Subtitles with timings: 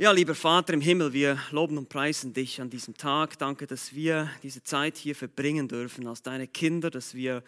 [0.00, 3.36] Ja, lieber Vater im Himmel, wir loben und preisen dich an diesem Tag.
[3.36, 7.42] Danke, dass wir diese Zeit hier verbringen dürfen als deine Kinder, dass wir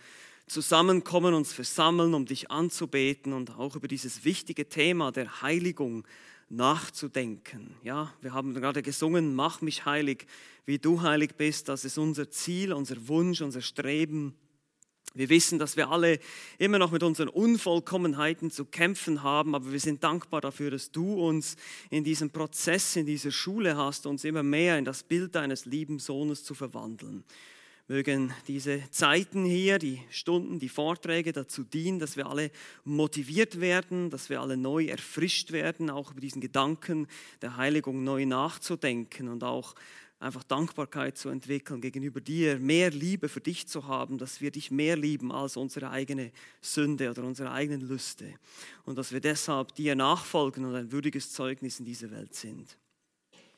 [0.49, 6.05] zusammenkommen, uns versammeln, um dich anzubeten und auch über dieses wichtige Thema der Heiligung
[6.49, 7.77] nachzudenken.
[7.85, 10.27] Ja, wir haben gerade gesungen, mach mich heilig,
[10.67, 11.69] wie du heilig bist.
[11.69, 14.35] Das ist unser Ziel, unser Wunsch, unser Streben.
[15.13, 16.21] Wir wissen, dass wir alle
[16.59, 21.15] immer noch mit unseren Unvollkommenheiten zu kämpfen haben, aber wir sind dankbar dafür, dass du
[21.15, 21.57] uns
[21.91, 25.99] in diesem Prozess, in dieser Schule hast, uns immer mehr in das Bild deines lieben
[25.99, 27.25] Sohnes zu verwandeln.
[27.89, 32.53] Mögen diese Zeiten hier, die Stunden, die Vorträge dazu dienen, dass wir alle
[32.85, 37.09] motiviert werden, dass wir alle neu erfrischt werden, auch über diesen Gedanken
[37.43, 39.75] der Heiligung neu nachzudenken und auch
[40.21, 44.71] einfach Dankbarkeit zu entwickeln gegenüber dir, mehr Liebe für dich zu haben, dass wir dich
[44.71, 46.31] mehr lieben als unsere eigene
[46.61, 48.35] Sünde oder unsere eigenen Lüste
[48.85, 52.77] und dass wir deshalb dir nachfolgen und ein würdiges Zeugnis in dieser Welt sind.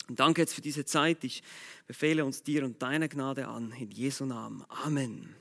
[0.09, 1.25] Und danke jetzt für diese Zeit.
[1.25, 1.43] Ich
[1.87, 3.73] befehle uns dir und deiner Gnade an.
[3.73, 4.65] In Jesu Namen.
[4.69, 5.35] Amen.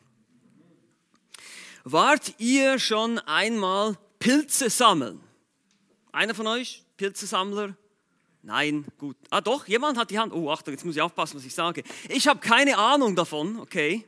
[1.83, 5.19] Wart ihr schon einmal Pilze sammeln?
[6.11, 6.83] Einer von euch?
[6.97, 7.75] Pilzesammler?
[8.43, 9.17] Nein, gut.
[9.29, 10.33] Ah doch, jemand hat die Hand.
[10.33, 11.83] Oh, Achtung, jetzt muss ich aufpassen, was ich sage.
[12.09, 14.05] Ich habe keine Ahnung davon, okay.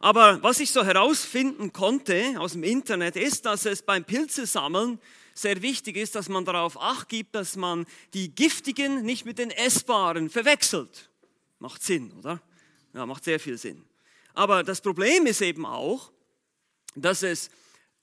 [0.00, 4.98] Aber was ich so herausfinden konnte aus dem Internet ist, dass es beim Pilzesammeln
[5.34, 9.50] sehr wichtig ist, dass man darauf acht gibt, dass man die giftigen nicht mit den
[9.50, 11.10] essbaren verwechselt.
[11.58, 12.42] Macht Sinn, oder?
[12.94, 13.84] Ja, macht sehr viel Sinn.
[14.34, 16.10] Aber das Problem ist eben auch,
[16.94, 17.50] dass es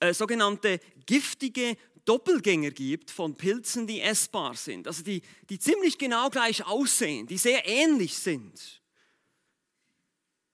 [0.00, 1.76] äh, sogenannte giftige
[2.10, 7.38] Doppelgänger gibt von Pilzen, die essbar sind, also die, die ziemlich genau gleich aussehen, die
[7.38, 8.82] sehr ähnlich sind.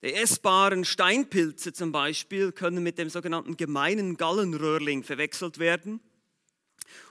[0.03, 6.01] Die essbaren Steinpilze zum Beispiel können mit dem sogenannten gemeinen Gallenröhrling verwechselt werden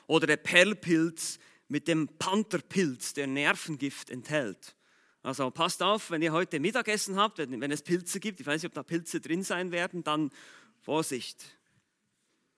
[0.05, 4.75] oder der Perlpilz mit dem Pantherpilz, der Nervengift enthält.
[5.23, 8.61] Also passt auf, wenn ihr heute Mittagessen habt, wenn, wenn es Pilze gibt, ich weiß
[8.61, 10.29] nicht, ob da Pilze drin sein werden, dann
[10.81, 11.57] Vorsicht.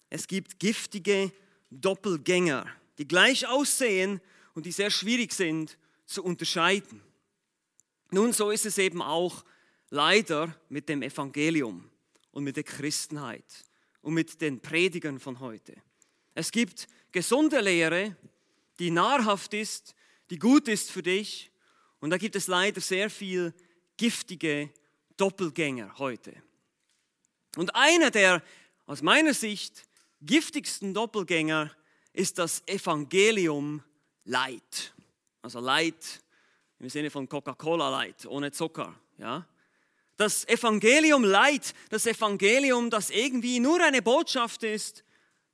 [0.10, 1.32] Es gibt giftige
[1.70, 2.66] Doppelgänger,
[2.98, 4.22] die gleich aussehen
[4.54, 7.02] und die sehr schwierig sind zu unterscheiden.
[8.12, 9.44] Nun, so ist es eben auch
[9.90, 11.90] leider mit dem Evangelium
[12.32, 13.66] und mit der Christenheit
[14.02, 15.76] und mit den Predigern von heute.
[16.34, 18.16] Es gibt gesunde Lehre,
[18.80, 19.96] die nahrhaft ist,
[20.30, 21.52] die gut ist für dich.
[22.00, 23.54] Und da gibt es leider sehr viel
[23.98, 24.70] giftige
[25.18, 26.34] Doppelgänger heute.
[27.56, 28.44] Und einer der
[28.86, 29.87] aus meiner Sicht
[30.22, 31.72] giftigsten Doppelgänger
[32.14, 33.84] ist das Evangelium
[34.24, 34.94] Light.
[35.42, 36.22] Also Light
[36.80, 38.94] im Sinne von Coca-Cola Light, ohne Zucker.
[39.18, 39.48] Ja?
[40.16, 45.04] Das Evangelium Light, das Evangelium, das irgendwie nur eine Botschaft ist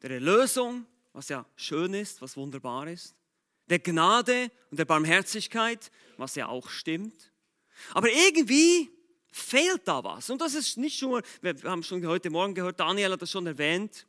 [0.02, 3.16] der Erlösung, was ja schön ist, was wunderbar ist,
[3.70, 7.32] der Gnade und der Barmherzigkeit, was ja auch stimmt.
[7.94, 8.90] Aber irgendwie
[9.32, 10.30] fehlt da was.
[10.30, 13.48] Und das ist nicht nur, wir haben schon heute Morgen gehört, Daniel hat das schon
[13.48, 14.06] erwähnt,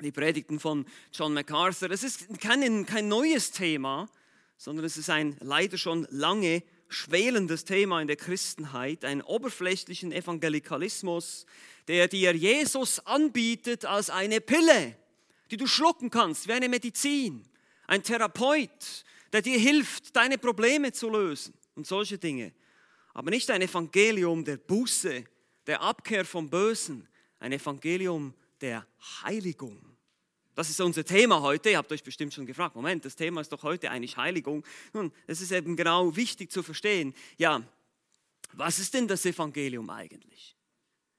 [0.00, 1.90] die Predigten von John MacArthur.
[1.90, 4.08] Es ist kein, kein neues Thema,
[4.56, 11.46] sondern es ist ein leider schon lange schwelendes Thema in der Christenheit, einen oberflächlichen Evangelikalismus,
[11.86, 14.96] der dir Jesus anbietet als eine Pille
[15.50, 17.44] die du schlucken kannst, wie eine Medizin,
[17.86, 22.52] ein Therapeut, der dir hilft, deine Probleme zu lösen und solche Dinge.
[23.14, 25.24] Aber nicht ein Evangelium der Buße,
[25.66, 27.06] der Abkehr vom Bösen,
[27.40, 28.86] ein Evangelium der
[29.22, 29.80] Heiligung.
[30.58, 31.70] Das ist unser Thema heute.
[31.70, 34.64] Ihr habt euch bestimmt schon gefragt, Moment, das Thema ist doch heute eigentlich Heiligung.
[34.92, 37.14] Nun, es ist eben genau wichtig zu verstehen.
[37.36, 37.62] Ja,
[38.54, 40.56] was ist denn das Evangelium eigentlich?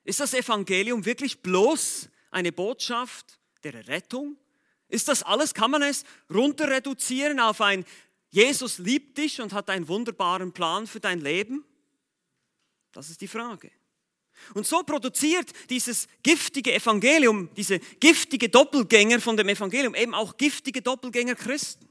[0.03, 4.35] Ist das Evangelium wirklich bloß eine Botschaft der Rettung?
[4.89, 5.53] Ist das alles?
[5.53, 7.85] Kann man es runter reduzieren auf ein
[8.31, 11.63] Jesus liebt dich und hat einen wunderbaren Plan für dein Leben?
[12.91, 13.71] Das ist die Frage.
[14.53, 20.81] Und so produziert dieses giftige Evangelium, diese giftige Doppelgänger von dem Evangelium, eben auch giftige
[20.81, 21.88] Doppelgänger Christen.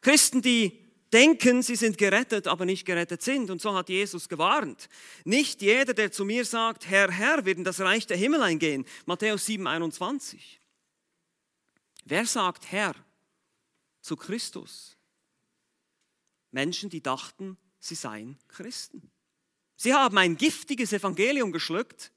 [0.00, 3.48] Christen, die denken, sie sind gerettet, aber nicht gerettet sind.
[3.48, 4.88] Und so hat Jesus gewarnt.
[5.24, 8.84] Nicht jeder, der zu mir sagt, Herr, Herr, wird in das Reich der Himmel eingehen.
[9.06, 10.60] Matthäus 7, 21.
[12.04, 12.94] Wer sagt Herr
[14.00, 14.96] zu Christus?
[16.50, 19.10] Menschen, die dachten, sie seien Christen.
[19.84, 22.10] Sie haben ein giftiges Evangelium geschluckt,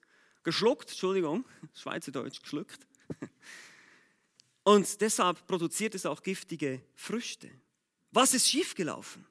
[0.44, 1.44] geschluckt, Entschuldigung,
[1.74, 2.88] Schweizerdeutsch geschluckt.
[4.64, 7.52] Und deshalb produziert es auch giftige Früchte.
[8.12, 9.28] Was ist schiefgelaufen?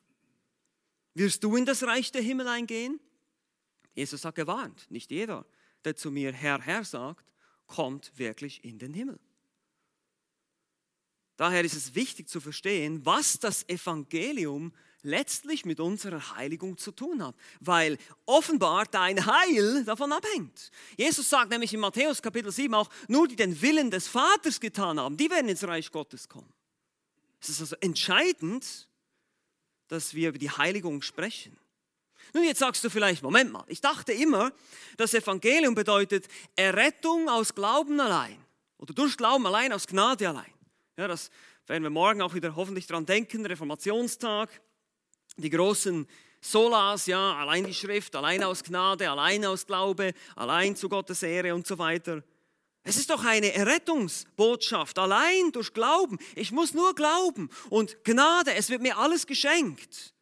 [1.14, 3.00] Wirst du in das Reich der Himmel eingehen?
[3.94, 5.46] Jesus hat gewarnt, nicht jeder,
[5.86, 7.32] der zu mir Herr, Herr sagt,
[7.66, 9.18] kommt wirklich in den Himmel.
[11.38, 14.74] Daher ist es wichtig zu verstehen, was das Evangelium
[15.06, 20.70] letztlich mit unserer Heiligung zu tun hat, weil offenbar dein Heil davon abhängt.
[20.96, 25.00] Jesus sagt nämlich in Matthäus Kapitel 7 auch, nur die den Willen des Vaters getan
[25.00, 26.52] haben, die werden ins Reich Gottes kommen.
[27.40, 28.88] Es ist also entscheidend,
[29.88, 31.56] dass wir über die Heiligung sprechen.
[32.34, 34.52] Nun, jetzt sagst du vielleicht, Moment mal, ich dachte immer,
[34.96, 36.26] das Evangelium bedeutet
[36.56, 38.36] Errettung aus Glauben allein
[38.78, 40.52] oder durch Glauben allein, aus Gnade allein.
[40.96, 41.30] Ja, das
[41.66, 44.50] werden wir morgen auch wieder hoffentlich dran denken, Reformationstag,
[45.36, 46.06] die großen
[46.40, 51.54] Solas, ja, allein die Schrift, allein aus Gnade, allein aus Glaube, allein zu Gottes Ehre
[51.54, 52.22] und so weiter.
[52.84, 56.18] Es ist doch eine Errettungsbotschaft, allein durch Glauben.
[56.36, 60.14] Ich muss nur glauben und Gnade, es wird mir alles geschenkt.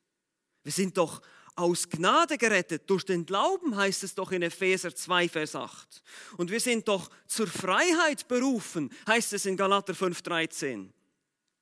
[0.63, 1.21] Wir sind doch
[1.57, 6.03] aus Gnade gerettet, durch den Glauben heißt es doch in Epheser 2, Vers 8.
[6.37, 10.93] Und wir sind doch zur Freiheit berufen, heißt es in Galater 5, 13.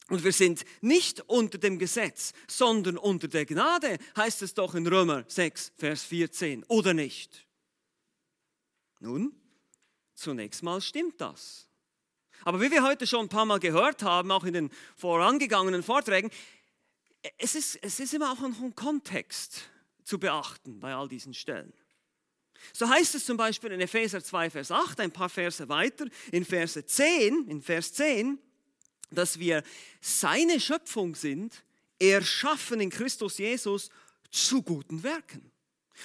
[0.08, 4.86] Und wir sind nicht unter dem Gesetz, sondern unter der Gnade, heißt es doch in
[4.86, 7.46] Römer 6, Vers 14, oder nicht?
[9.00, 9.34] Nun,
[10.14, 11.68] zunächst mal stimmt das.
[12.44, 16.30] Aber wie wir heute schon ein paar Mal gehört haben, auch in den vorangegangenen Vorträgen,
[17.38, 19.70] es ist, es ist immer auch ein Kontext
[20.02, 21.72] zu beachten bei all diesen Stellen.
[22.72, 26.44] So heißt es zum Beispiel in Epheser 2, Vers 8, ein paar Verse weiter, in
[26.44, 28.38] Verse 10, in Vers 10,
[29.12, 29.62] dass wir
[30.00, 31.64] seine Schöpfung sind,
[31.98, 33.90] erschaffen in Christus Jesus
[34.30, 35.52] zu guten Werken.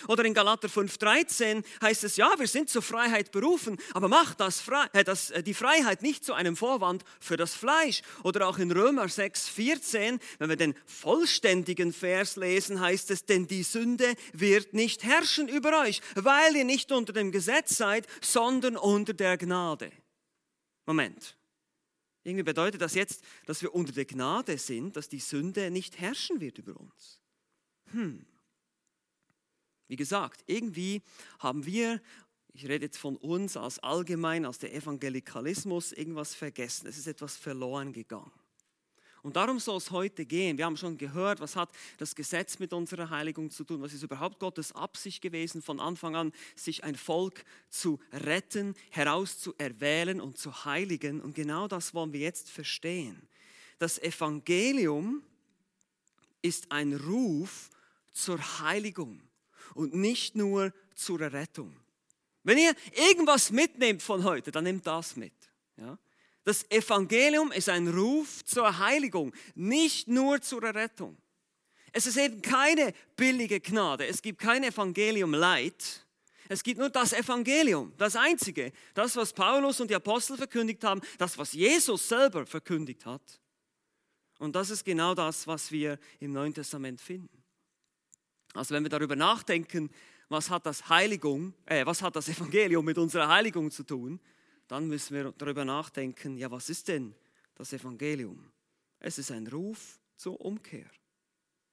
[0.07, 4.63] Oder in Galater 5,13 heißt es, ja, wir sind zur Freiheit berufen, aber macht das,
[4.93, 8.01] äh, das, äh, die Freiheit nicht zu einem Vorwand für das Fleisch.
[8.23, 13.63] Oder auch in Römer 6,14, wenn wir den vollständigen Vers lesen, heißt es, denn die
[13.63, 19.13] Sünde wird nicht herrschen über euch, weil ihr nicht unter dem Gesetz seid, sondern unter
[19.13, 19.91] der Gnade.
[20.85, 21.36] Moment.
[22.27, 26.41] Irgendwie bedeutet das jetzt, dass wir unter der Gnade sind, dass die Sünde nicht herrschen
[26.41, 27.21] wird über uns.
[27.91, 28.25] Hm.
[29.87, 31.01] Wie gesagt, irgendwie
[31.39, 32.01] haben wir,
[32.51, 36.87] ich rede jetzt von uns als allgemein, als der Evangelikalismus, irgendwas vergessen.
[36.87, 38.33] Es ist etwas verloren gegangen.
[39.23, 40.57] Und darum soll es heute gehen.
[40.57, 43.81] Wir haben schon gehört, was hat das Gesetz mit unserer Heiligung zu tun?
[43.81, 50.21] Was ist überhaupt Gottes Absicht gewesen, von Anfang an sich ein Volk zu retten, herauszuerwählen
[50.21, 51.21] und zu heiligen?
[51.21, 53.21] Und genau das wollen wir jetzt verstehen.
[53.79, 55.23] Das Evangelium
[56.41, 57.69] ist ein Ruf
[58.13, 59.21] zur Heiligung
[59.73, 61.75] und nicht nur zur Errettung.
[62.43, 62.73] Wenn ihr
[63.09, 65.33] irgendwas mitnehmt von heute, dann nehmt das mit.
[65.75, 65.97] Ja?
[66.47, 71.17] Das Evangelium ist ein Ruf zur Heiligung, nicht nur zur Errettung.
[71.91, 74.07] Es ist eben keine billige Gnade.
[74.07, 76.05] Es gibt kein Evangelium Leid.
[76.47, 81.01] Es gibt nur das Evangelium, das einzige, das, was Paulus und die Apostel verkündigt haben,
[81.17, 83.41] das, was Jesus selber verkündigt hat.
[84.39, 87.43] Und das ist genau das, was wir im Neuen Testament finden.
[88.53, 89.89] Also wenn wir darüber nachdenken,
[90.29, 94.21] was hat das Heiligung, äh, was hat das Evangelium mit unserer Heiligung zu tun,
[94.67, 97.15] dann müssen wir darüber nachdenken, ja, was ist denn
[97.55, 98.51] das Evangelium?
[98.99, 100.89] Es ist ein Ruf zur Umkehr.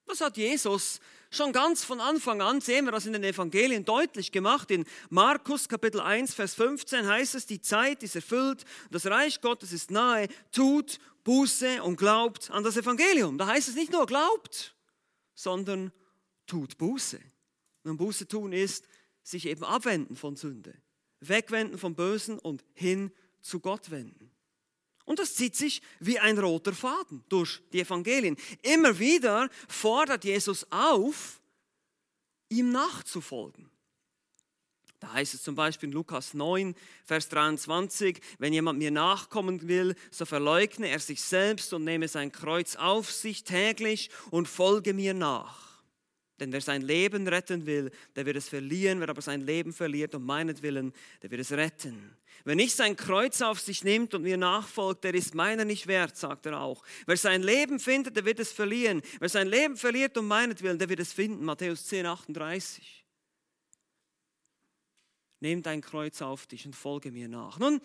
[0.06, 1.00] Das hat Jesus
[1.30, 4.70] schon ganz von Anfang an, sehen wir das in den Evangelien deutlich gemacht.
[4.70, 9.72] In Markus Kapitel 1, Vers 15 heißt es, die Zeit ist erfüllt, das Reich Gottes
[9.72, 13.38] ist nahe, tut Buße und glaubt an das Evangelium.
[13.38, 14.76] Da heißt es nicht nur glaubt,
[15.34, 15.90] sondern
[16.46, 17.18] tut Buße.
[17.84, 18.86] Und Buße tun ist,
[19.22, 20.74] sich eben abwenden von Sünde,
[21.28, 24.30] wegwenden vom Bösen und hin zu Gott wenden.
[25.04, 28.36] Und das zieht sich wie ein roter Faden durch die Evangelien.
[28.62, 31.40] Immer wieder fordert Jesus auf,
[32.48, 33.70] ihm nachzufolgen.
[35.00, 39.94] Da heißt es zum Beispiel in Lukas 9, Vers 23, wenn jemand mir nachkommen will,
[40.10, 45.12] so verleugne er sich selbst und nehme sein Kreuz auf sich täglich und folge mir
[45.12, 45.73] nach.
[46.40, 49.00] Denn wer sein Leben retten will, der wird es verlieren.
[49.00, 52.16] Wer aber sein Leben verliert um meinetwillen, der wird es retten.
[52.44, 56.16] Wer nicht sein Kreuz auf sich nimmt und mir nachfolgt, der ist meiner nicht wert,
[56.16, 56.84] sagt er auch.
[57.06, 59.00] Wer sein Leben findet, der wird es verlieren.
[59.20, 61.44] Wer sein Leben verliert um meinetwillen, der wird es finden.
[61.44, 63.04] Matthäus 10, 38.
[65.40, 67.58] Nimm dein Kreuz auf dich und folge mir nach.
[67.58, 67.80] Nun,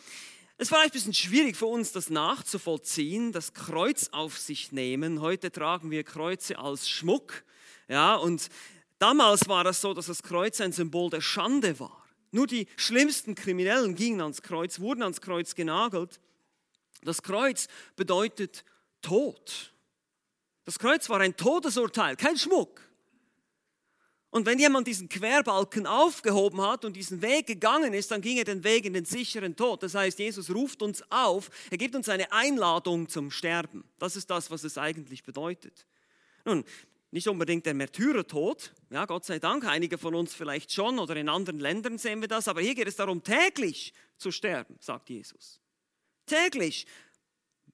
[0.58, 5.22] es war ein bisschen schwierig für uns, das nachzuvollziehen, das Kreuz auf sich nehmen.
[5.22, 7.44] Heute tragen wir Kreuze als Schmuck.
[7.90, 8.50] Ja, und
[9.00, 12.06] damals war es so, dass das Kreuz ein Symbol der Schande war.
[12.32, 16.20] Nur die schlimmsten Kriminellen gingen ans Kreuz, wurden ans Kreuz genagelt.
[17.02, 18.64] Das Kreuz bedeutet
[19.02, 19.74] Tod.
[20.66, 22.82] Das Kreuz war ein Todesurteil, kein Schmuck.
[24.32, 28.44] Und wenn jemand diesen Querbalken aufgehoben hat und diesen Weg gegangen ist, dann ging er
[28.44, 29.82] den Weg in den sicheren Tod.
[29.82, 33.84] Das heißt, Jesus ruft uns auf, er gibt uns eine Einladung zum Sterben.
[33.98, 35.88] Das ist das, was es eigentlich bedeutet.
[36.46, 36.64] Nun,
[37.12, 41.30] nicht unbedingt der Märtyrertod, ja, Gott sei Dank, einige von uns vielleicht schon oder in
[41.30, 45.60] anderen Ländern sehen wir das, aber hier geht es darum, täglich zu sterben, sagt Jesus.
[46.26, 46.86] Täglich.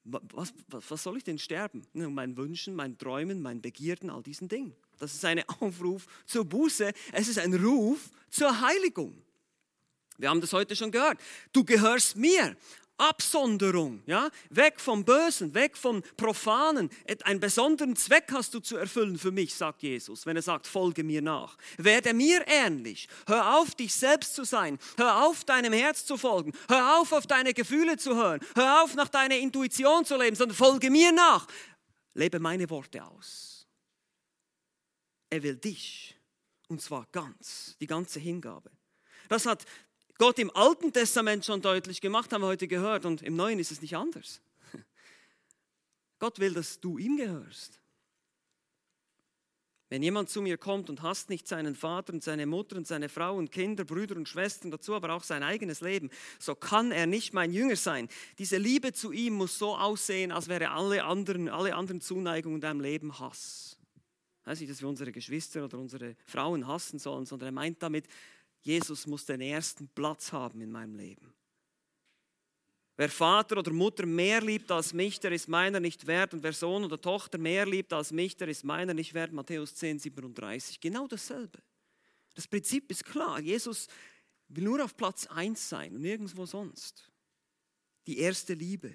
[0.03, 1.85] Was, was, was soll ich denn sterben?
[1.93, 4.75] Meinen Wünschen, meinen Träumen, meinen Begierden, all diesen Dingen.
[4.99, 9.21] Das ist ein Aufruf zur Buße, es ist ein Ruf zur Heiligung.
[10.17, 11.19] Wir haben das heute schon gehört.
[11.51, 12.55] Du gehörst mir.
[12.97, 16.89] Absonderung, ja, weg vom Bösen, weg vom Profanen.
[17.23, 21.03] Einen besonderen Zweck hast du zu erfüllen für mich, sagt Jesus, wenn er sagt, folge
[21.03, 21.57] mir nach.
[21.77, 23.09] Werde mir ähnlich.
[23.27, 24.79] Hör auf, dich selbst zu sein.
[24.97, 26.53] Hör auf, deinem Herz zu folgen.
[26.69, 28.39] Hör auf, auf deine Gefühle zu hören.
[28.55, 31.47] Hör auf, nach deiner Intuition zu leben, sondern folge mir nach.
[32.13, 33.67] Lebe meine Worte aus.
[35.29, 36.17] Er will dich,
[36.69, 38.71] und zwar ganz, die ganze Hingabe.
[39.27, 39.65] Das hat
[40.17, 43.71] Gott im Alten Testament schon deutlich gemacht, haben wir heute gehört, und im Neuen ist
[43.71, 44.41] es nicht anders.
[46.19, 47.81] Gott will, dass du ihm gehörst.
[49.89, 53.07] Wenn jemand zu mir kommt und hasst nicht seinen Vater und seine Mutter und seine
[53.07, 57.05] Frau und Kinder, Brüder und Schwestern, dazu aber auch sein eigenes Leben, so kann er
[57.05, 58.09] nicht mein Jünger sein.
[58.39, 62.61] Diese Liebe zu ihm muss so aussehen, als wäre alle anderen, alle anderen Zuneigungen in
[62.61, 63.77] deinem Leben Hass.
[64.45, 68.07] Heißt nicht, dass wir unsere Geschwister oder unsere Frauen hassen sollen, sondern er meint damit,
[68.65, 71.31] Jesus muss den ersten Platz haben in meinem Leben.
[72.97, 76.33] Wer Vater oder Mutter mehr liebt als mich, der ist meiner nicht wert.
[76.33, 79.31] Und wer Sohn oder Tochter mehr liebt als mich, der ist meiner nicht wert.
[79.33, 80.79] Matthäus 10, 37.
[80.79, 81.59] Genau dasselbe.
[82.33, 83.39] Das Prinzip ist klar.
[83.39, 83.87] Jesus
[84.47, 87.11] will nur auf Platz 1 sein und nirgendwo sonst.
[88.07, 88.91] Die erste Liebe,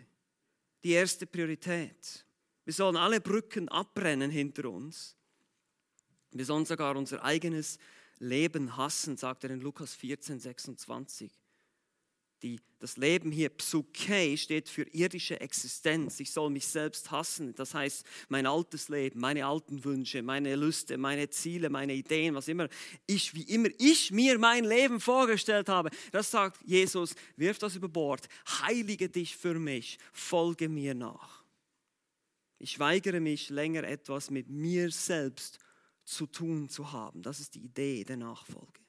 [0.83, 2.27] die erste Priorität.
[2.65, 5.17] Wir sollen alle Brücken abbrennen hinter uns.
[6.33, 7.79] Wir sollen sogar unser eigenes
[8.21, 11.33] Leben hassen, sagt er in Lukas 14, 26.
[12.43, 16.21] Die, das Leben hier, Psyche, steht für irdische Existenz.
[16.21, 17.55] Ich soll mich selbst hassen.
[17.55, 22.49] Das heißt, mein altes Leben, meine alten Wünsche, meine Lüste, meine Ziele, meine Ideen, was
[22.49, 22.69] immer
[23.07, 25.91] ich, wie immer ich mir mein Leben vorgestellt habe.
[26.13, 28.27] Das sagt Jesus, wirf das über Bord,
[28.63, 31.45] heilige dich für mich, folge mir nach.
[32.59, 35.59] Ich weigere mich länger etwas mit mir selbst
[36.05, 37.23] zu tun zu haben.
[37.23, 38.81] Das ist die Idee der Nachfolge.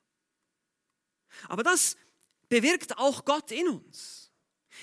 [1.47, 1.95] Aber das
[2.49, 4.31] bewirkt auch Gott in uns.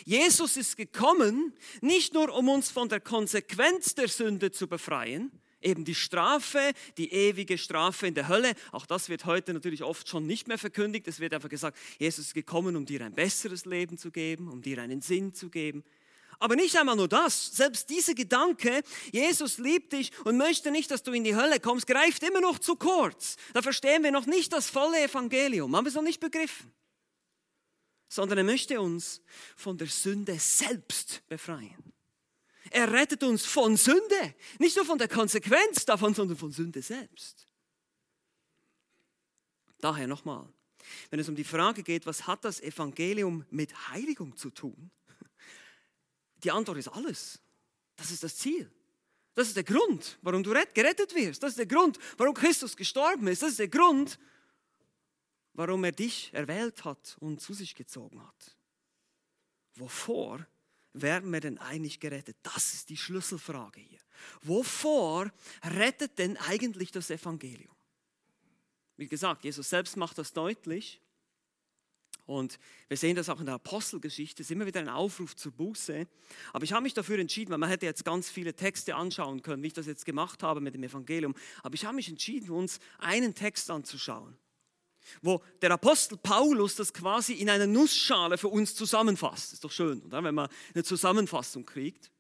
[0.04, 5.84] Jesus ist gekommen, nicht nur um uns von der Konsequenz der Sünde zu befreien, eben
[5.84, 8.52] die Strafe, die ewige Strafe in der Hölle.
[8.70, 11.08] Auch das wird heute natürlich oft schon nicht mehr verkündigt.
[11.08, 14.62] Es wird einfach gesagt, Jesus ist gekommen, um dir ein besseres Leben zu geben, um
[14.62, 15.84] dir einen Sinn zu geben.
[16.40, 21.02] Aber nicht einmal nur das, selbst dieser Gedanke, Jesus liebt dich und möchte nicht, dass
[21.02, 23.36] du in die Hölle kommst, greift immer noch zu kurz.
[23.54, 26.72] Da verstehen wir noch nicht das volle Evangelium, haben wir es noch nicht begriffen.
[28.08, 29.20] Sondern er möchte uns
[29.56, 31.92] von der Sünde selbst befreien.
[32.70, 37.46] Er rettet uns von Sünde, nicht nur von der Konsequenz davon, sondern von Sünde selbst.
[39.80, 40.48] Daher nochmal,
[41.10, 44.90] wenn es um die Frage geht, was hat das Evangelium mit Heiligung zu tun,
[46.44, 47.40] die Antwort ist alles.
[47.96, 48.70] Das ist das Ziel.
[49.34, 51.42] Das ist der Grund, warum du gerettet wirst.
[51.42, 53.42] Das ist der Grund, warum Christus gestorben ist.
[53.42, 54.18] Das ist der Grund,
[55.54, 58.56] warum er dich erwählt hat und zu sich gezogen hat.
[59.74, 60.46] Wovor
[60.92, 62.36] werden wir denn eigentlich gerettet?
[62.42, 64.00] Das ist die Schlüsselfrage hier.
[64.42, 65.30] Wovor
[65.62, 67.74] rettet denn eigentlich das Evangelium?
[68.96, 71.00] Wie gesagt, Jesus selbst macht das deutlich.
[72.28, 72.58] Und
[72.88, 76.06] wir sehen das auch in der Apostelgeschichte, es ist immer wieder ein Aufruf zur Buße.
[76.52, 79.62] Aber ich habe mich dafür entschieden, weil man hätte jetzt ganz viele Texte anschauen können,
[79.62, 81.34] wie ich das jetzt gemacht habe mit dem Evangelium.
[81.62, 84.36] Aber ich habe mich entschieden, uns einen Text anzuschauen,
[85.22, 89.54] wo der Apostel Paulus das quasi in einer Nussschale für uns zusammenfasst.
[89.54, 90.22] Ist doch schön, oder?
[90.22, 92.10] wenn man eine Zusammenfassung kriegt.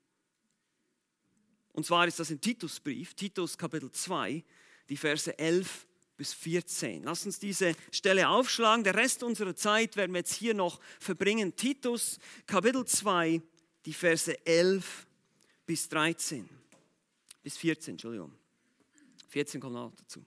[1.74, 4.42] Und zwar ist das im Titusbrief, Titus Kapitel 2,
[4.88, 5.86] die Verse 11
[6.18, 7.04] bis 14.
[7.04, 8.84] Lass uns diese Stelle aufschlagen.
[8.84, 11.54] Der Rest unserer Zeit werden wir jetzt hier noch verbringen.
[11.56, 13.40] Titus Kapitel 2,
[13.86, 15.06] die Verse 11
[15.64, 16.46] bis 13.
[17.42, 18.34] Bis 14, Entschuldigung.
[19.28, 20.24] 14 kommt auch dazu.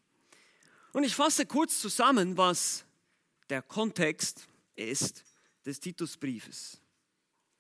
[0.94, 2.86] Und ich fasse kurz zusammen, was
[3.50, 5.26] der Kontext ist
[5.66, 6.80] des Titusbriefes.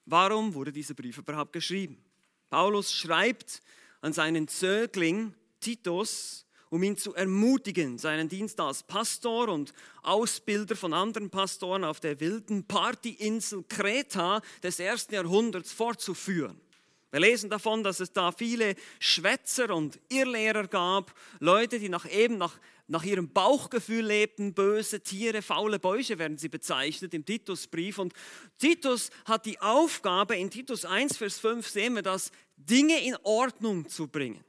[0.05, 2.01] Warum wurde dieser Brief überhaupt geschrieben?
[2.49, 3.61] Paulus schreibt
[3.99, 9.73] an seinen Zögling Titus, um ihn zu ermutigen, seinen Dienst als Pastor und
[10.03, 16.59] Ausbilder von anderen Pastoren auf der wilden Partyinsel Kreta des ersten Jahrhunderts fortzuführen.
[17.11, 22.37] Wir lesen davon, dass es da viele Schwätzer und Irrlehrer gab, Leute, die nach eben
[22.37, 27.99] nach, nach ihrem Bauchgefühl lebten, böse Tiere, faule Bäuche werden sie bezeichnet im Titusbrief.
[27.99, 28.13] Und
[28.59, 33.89] Titus hat die Aufgabe, in Titus 1, Vers 5 sehen wir das, Dinge in Ordnung
[33.89, 34.41] zu bringen,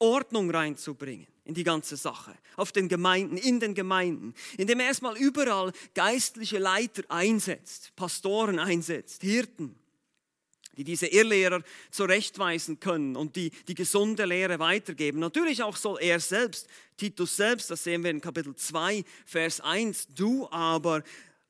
[0.00, 5.16] Ordnung reinzubringen in die ganze Sache, auf den Gemeinden, in den Gemeinden, indem er erstmal
[5.16, 9.76] überall geistliche Leiter einsetzt, Pastoren einsetzt, Hirten
[10.76, 15.20] die diese Irrlehrer zurechtweisen können und die die gesunde Lehre weitergeben.
[15.20, 20.08] Natürlich auch soll er selbst, Titus selbst, das sehen wir in Kapitel 2, Vers 1,
[20.14, 21.02] du aber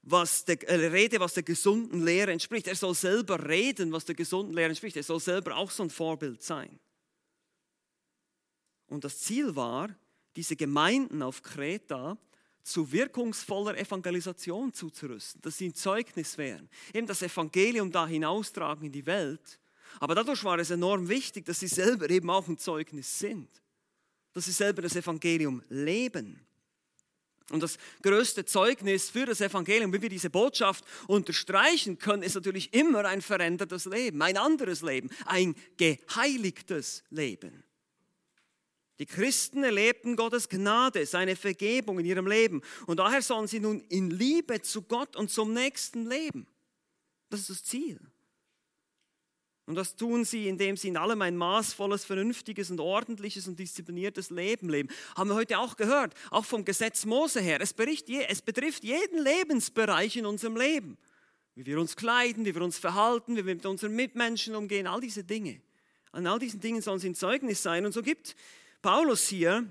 [0.03, 2.67] was der, äh, rede, was der gesunden Lehre entspricht.
[2.67, 4.97] Er soll selber reden, was der gesunden Lehre entspricht.
[4.97, 6.81] Er soll selber auch so ein Vorbild sein.
[8.93, 9.89] Und das Ziel war,
[10.37, 12.19] diese Gemeinden auf Kreta
[12.63, 16.69] zu wirkungsvoller Evangelisation zuzurüsten, dass sie ein Zeugnis wären.
[16.93, 19.59] Eben das Evangelium da hinaustragen in die Welt.
[19.99, 23.49] Aber dadurch war es enorm wichtig, dass sie selber eben auch ein Zeugnis sind.
[24.35, 26.47] Dass sie selber das Evangelium leben.
[27.51, 32.75] Und das größte Zeugnis für das Evangelium, wie wir diese Botschaft unterstreichen können, ist natürlich
[32.75, 37.65] immer ein verändertes Leben, ein anderes Leben, ein geheiligtes Leben.
[38.99, 42.63] Die Christen erlebten Gottes Gnade, seine Vergebung in ihrem Leben.
[42.87, 46.47] Und daher sollen sie nun in Liebe zu Gott und zum Nächsten leben.
[47.31, 47.99] Das ist das Ziel.
[49.67, 54.31] Und das tun sie, indem sie in allem ein maßvolles, vernünftiges und ordentliches und diszipliniertes
[54.31, 54.89] Leben leben.
[55.17, 57.61] Haben wir heute auch gehört, auch vom Gesetz Mose her.
[57.61, 57.75] Es,
[58.29, 60.99] es betrifft jeden Lebensbereich in unserem Leben.
[61.55, 65.01] Wie wir uns kleiden, wie wir uns verhalten, wie wir mit unseren Mitmenschen umgehen, all
[65.01, 65.61] diese Dinge.
[66.11, 67.87] An all diesen Dingen sollen sie ein Zeugnis sein.
[67.87, 68.37] Und so gibt
[68.83, 69.67] Paulus hier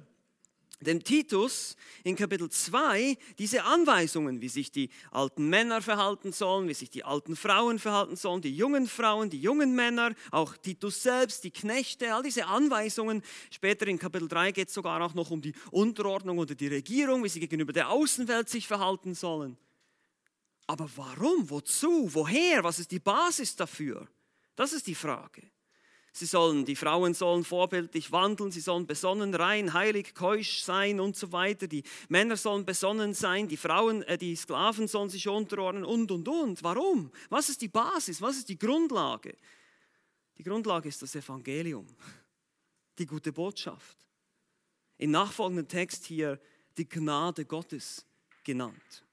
[0.82, 6.74] dem Titus in Kapitel 2 diese Anweisungen, wie sich die alten Männer verhalten sollen, wie
[6.74, 11.44] sich die alten Frauen verhalten sollen, die jungen Frauen, die jungen Männer, auch Titus selbst,
[11.44, 13.22] die Knechte, all diese Anweisungen.
[13.52, 17.24] Später in Kapitel 3 geht es sogar auch noch um die Unterordnung oder die Regierung,
[17.24, 19.58] wie sie gegenüber der Außenwelt sich verhalten sollen.
[20.68, 21.50] Aber warum?
[21.50, 22.10] Wozu?
[22.14, 22.64] Woher?
[22.64, 24.08] Was ist die Basis dafür?
[24.56, 25.44] Das ist die Frage.
[26.14, 31.16] Sie sollen, die Frauen sollen vorbildlich wandeln, sie sollen besonnen, rein, heilig, keusch sein und
[31.16, 31.68] so weiter.
[31.68, 36.28] Die Männer sollen besonnen sein, die Frauen, äh, die Sklaven sollen sich unterordnen und und
[36.28, 36.64] und.
[36.64, 37.12] Warum?
[37.30, 38.22] Was ist die Basis?
[38.22, 39.38] Was ist die Grundlage?
[40.38, 41.88] Die Grundlage ist das Evangelium,
[42.98, 43.98] die gute Botschaft.
[44.98, 46.40] Im nachfolgenden Text hier
[46.78, 48.06] die Gnade Gottes
[48.44, 49.06] genannt.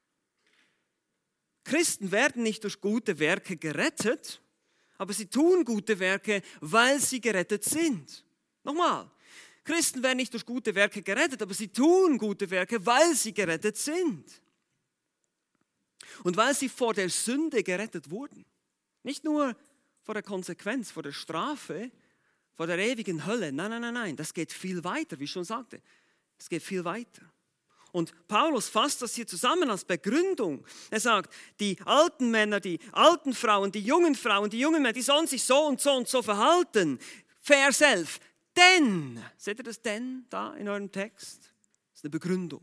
[1.63, 4.41] Christen werden nicht durch gute Werke gerettet,
[4.99, 8.23] aber sie tun gute Werke, weil sie gerettet sind.
[8.63, 9.09] Nochmal,
[9.63, 13.77] Christen werden nicht durch gute Werke gerettet, aber sie tun gute Werke, weil sie gerettet
[13.77, 14.25] sind.
[16.23, 18.45] Und weil sie vor der Sünde gerettet wurden.
[19.03, 19.55] Nicht nur
[20.03, 21.91] vor der Konsequenz, vor der Strafe,
[22.55, 23.53] vor der ewigen Hölle.
[23.53, 25.81] Nein, nein, nein, nein, das geht viel weiter, wie ich schon sagte.
[26.37, 27.21] Es geht viel weiter.
[27.91, 30.65] Und Paulus fasst das hier zusammen als Begründung.
[30.89, 35.01] Er sagt, die alten Männer, die alten Frauen, die jungen Frauen, die jungen Männer, die
[35.01, 36.99] sollen sich so und so und so verhalten.
[37.41, 38.19] Vers 11.
[38.55, 41.39] Denn, seht ihr das denn da in eurem Text?
[41.91, 42.61] Das ist eine Begründung.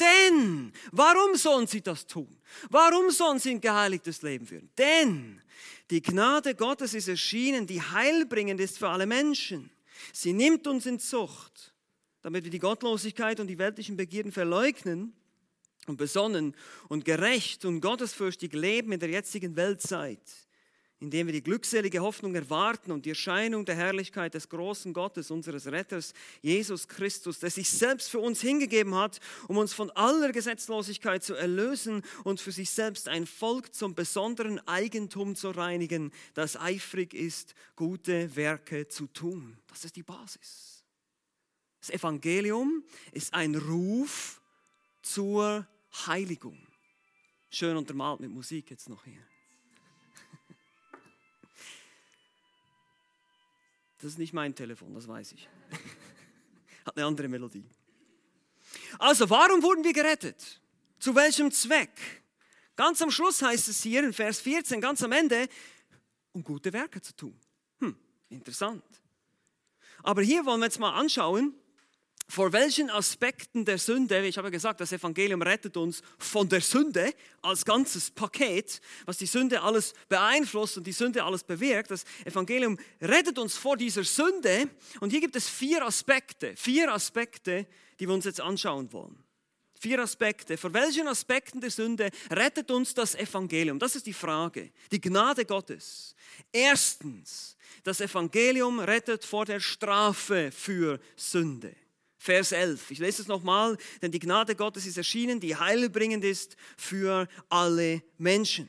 [0.00, 2.40] Denn, warum sollen sie das tun?
[2.70, 4.70] Warum sollen sie ein geheiligtes Leben führen?
[4.78, 5.42] Denn
[5.90, 9.70] die Gnade Gottes ist erschienen, die heilbringend ist für alle Menschen.
[10.12, 11.69] Sie nimmt uns in Zucht
[12.22, 15.12] damit wir die Gottlosigkeit und die weltlichen Begierden verleugnen
[15.86, 16.54] und besonnen
[16.88, 20.20] und gerecht und gottesfürchtig leben in der jetzigen Weltzeit,
[20.98, 25.66] indem wir die glückselige Hoffnung erwarten und die Erscheinung der Herrlichkeit des großen Gottes, unseres
[25.66, 31.24] Retters, Jesus Christus, der sich selbst für uns hingegeben hat, um uns von aller Gesetzlosigkeit
[31.24, 37.14] zu erlösen und für sich selbst ein Volk zum besonderen Eigentum zu reinigen, das eifrig
[37.14, 39.56] ist, gute Werke zu tun.
[39.68, 40.69] Das ist die Basis.
[41.80, 44.40] Das Evangelium ist ein Ruf
[45.02, 45.66] zur
[46.06, 46.58] Heiligung.
[47.50, 49.26] Schön untermalt mit Musik jetzt noch hier.
[53.98, 55.48] Das ist nicht mein Telefon, das weiß ich.
[56.86, 57.64] Hat eine andere Melodie.
[58.98, 60.60] Also, warum wurden wir gerettet?
[60.98, 61.90] Zu welchem Zweck?
[62.76, 65.48] Ganz am Schluss heißt es hier in Vers 14, ganz am Ende,
[66.32, 67.38] um gute Werke zu tun.
[67.80, 67.94] Hm,
[68.30, 68.84] interessant.
[70.02, 71.54] Aber hier wollen wir jetzt mal anschauen,
[72.30, 77.12] vor welchen Aspekten der Sünde, ich habe gesagt, das Evangelium rettet uns von der Sünde
[77.42, 81.90] als ganzes Paket, was die Sünde alles beeinflusst und die Sünde alles bewirkt.
[81.90, 87.66] Das Evangelium rettet uns vor dieser Sünde und hier gibt es vier Aspekte, vier Aspekte,
[87.98, 89.22] die wir uns jetzt anschauen wollen.
[89.80, 90.58] Vier Aspekte.
[90.58, 93.78] Vor welchen Aspekten der Sünde rettet uns das Evangelium?
[93.78, 94.70] Das ist die Frage.
[94.92, 96.14] Die Gnade Gottes.
[96.52, 101.74] Erstens, das Evangelium rettet vor der Strafe für Sünde.
[102.22, 102.92] Vers 11.
[102.92, 108.02] Ich lese es nochmal, denn die Gnade Gottes ist erschienen, die heilbringend ist für alle
[108.18, 108.68] Menschen.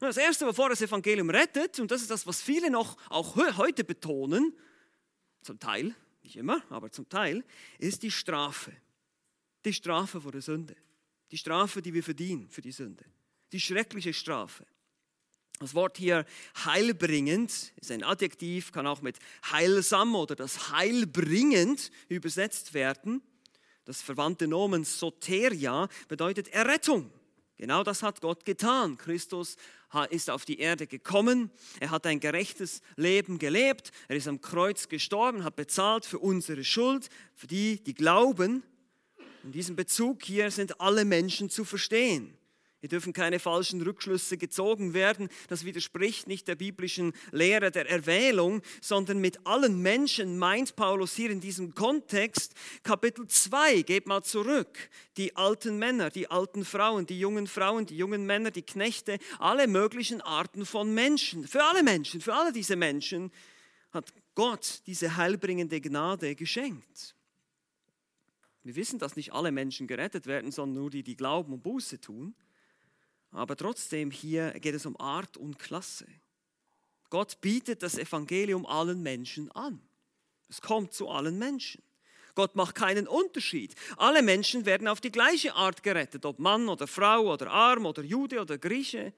[0.00, 3.84] Das Erste, wovor das Evangelium rettet, und das ist das, was viele noch auch heute
[3.84, 4.52] betonen,
[5.40, 7.42] zum Teil, nicht immer, aber zum Teil,
[7.78, 8.72] ist die Strafe
[9.66, 10.76] die Strafe vor der Sünde.
[11.32, 13.04] Die Strafe, die wir verdienen für die Sünde.
[13.52, 14.64] Die schreckliche Strafe.
[15.58, 16.26] Das Wort hier
[16.64, 19.18] heilbringend ist ein Adjektiv, kann auch mit
[19.50, 23.22] heilsam oder das heilbringend übersetzt werden.
[23.86, 27.10] Das verwandte Nomen Soteria bedeutet Errettung.
[27.56, 28.98] Genau das hat Gott getan.
[28.98, 29.56] Christus
[30.10, 31.50] ist auf die Erde gekommen.
[31.80, 33.92] Er hat ein gerechtes Leben gelebt.
[34.08, 38.62] Er ist am Kreuz gestorben, hat bezahlt für unsere Schuld, für die, die glauben.
[39.42, 42.36] In diesem Bezug hier sind alle Menschen zu verstehen.
[42.80, 45.30] Hier dürfen keine falschen Rückschlüsse gezogen werden.
[45.48, 51.30] Das widerspricht nicht der biblischen Lehre der Erwählung, sondern mit allen Menschen meint Paulus hier
[51.30, 53.80] in diesem Kontext Kapitel 2.
[53.82, 54.90] Geht mal zurück.
[55.16, 59.68] Die alten Männer, die alten Frauen, die jungen Frauen, die jungen Männer, die Knechte, alle
[59.68, 61.48] möglichen Arten von Menschen.
[61.48, 63.32] Für alle Menschen, für alle diese Menschen
[63.90, 67.14] hat Gott diese heilbringende Gnade geschenkt.
[68.62, 72.00] Wir wissen, dass nicht alle Menschen gerettet werden, sondern nur die, die glauben und Buße
[72.00, 72.34] tun.
[73.30, 76.06] Aber trotzdem hier geht es um Art und Klasse.
[77.10, 79.80] Gott bietet das Evangelium allen Menschen an.
[80.48, 81.82] Es kommt zu allen Menschen.
[82.34, 83.74] Gott macht keinen Unterschied.
[83.96, 88.02] Alle Menschen werden auf die gleiche Art gerettet, ob Mann oder Frau oder Arm oder
[88.02, 89.14] Jude oder Grieche.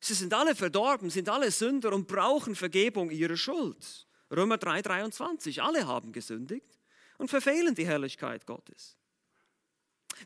[0.00, 4.06] Sie sind alle verdorben, sind alle Sünder und brauchen Vergebung ihrer Schuld.
[4.30, 6.78] Römer 3:23, alle haben gesündigt
[7.18, 8.96] und verfehlen die Herrlichkeit Gottes.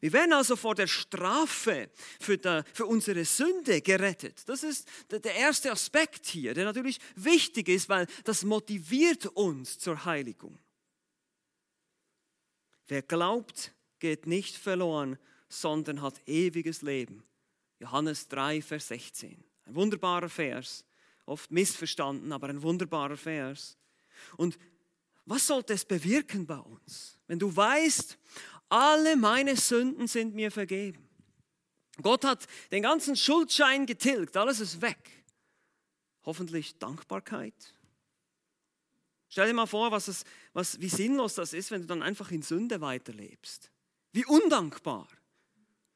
[0.01, 4.49] Wir werden also vor der Strafe für, der, für unsere Sünde gerettet.
[4.49, 10.05] Das ist der erste Aspekt hier, der natürlich wichtig ist, weil das motiviert uns zur
[10.05, 10.59] Heiligung.
[12.87, 17.23] Wer glaubt, geht nicht verloren, sondern hat ewiges Leben.
[17.79, 19.43] Johannes 3, Vers 16.
[19.67, 20.85] Ein wunderbarer Vers,
[21.27, 23.79] oft missverstanden, aber ein wunderbarer Vers.
[24.37, 24.59] Und
[25.25, 28.19] was sollte es bewirken bei uns, wenn du weißt,
[28.71, 31.09] alle meine Sünden sind mir vergeben?
[32.03, 35.25] Gott hat den ganzen Schuldschein getilgt, alles ist weg.
[36.25, 37.75] Hoffentlich Dankbarkeit.
[39.29, 42.31] Stell dir mal vor, was es, was, wie sinnlos das ist, wenn du dann einfach
[42.31, 43.71] in Sünde weiterlebst.
[44.13, 45.09] Wie undankbar,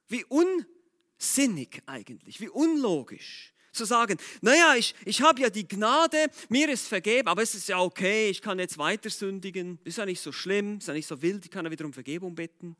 [0.07, 6.69] wie unsinnig eigentlich, wie unlogisch zu sagen, naja, ich, ich habe ja die Gnade, mir
[6.69, 10.21] ist vergeben, aber es ist ja okay, ich kann jetzt weiter sündigen, ist ja nicht
[10.21, 12.77] so schlimm, ist ja nicht so wild, ich kann ja wieder um Vergebung bitten.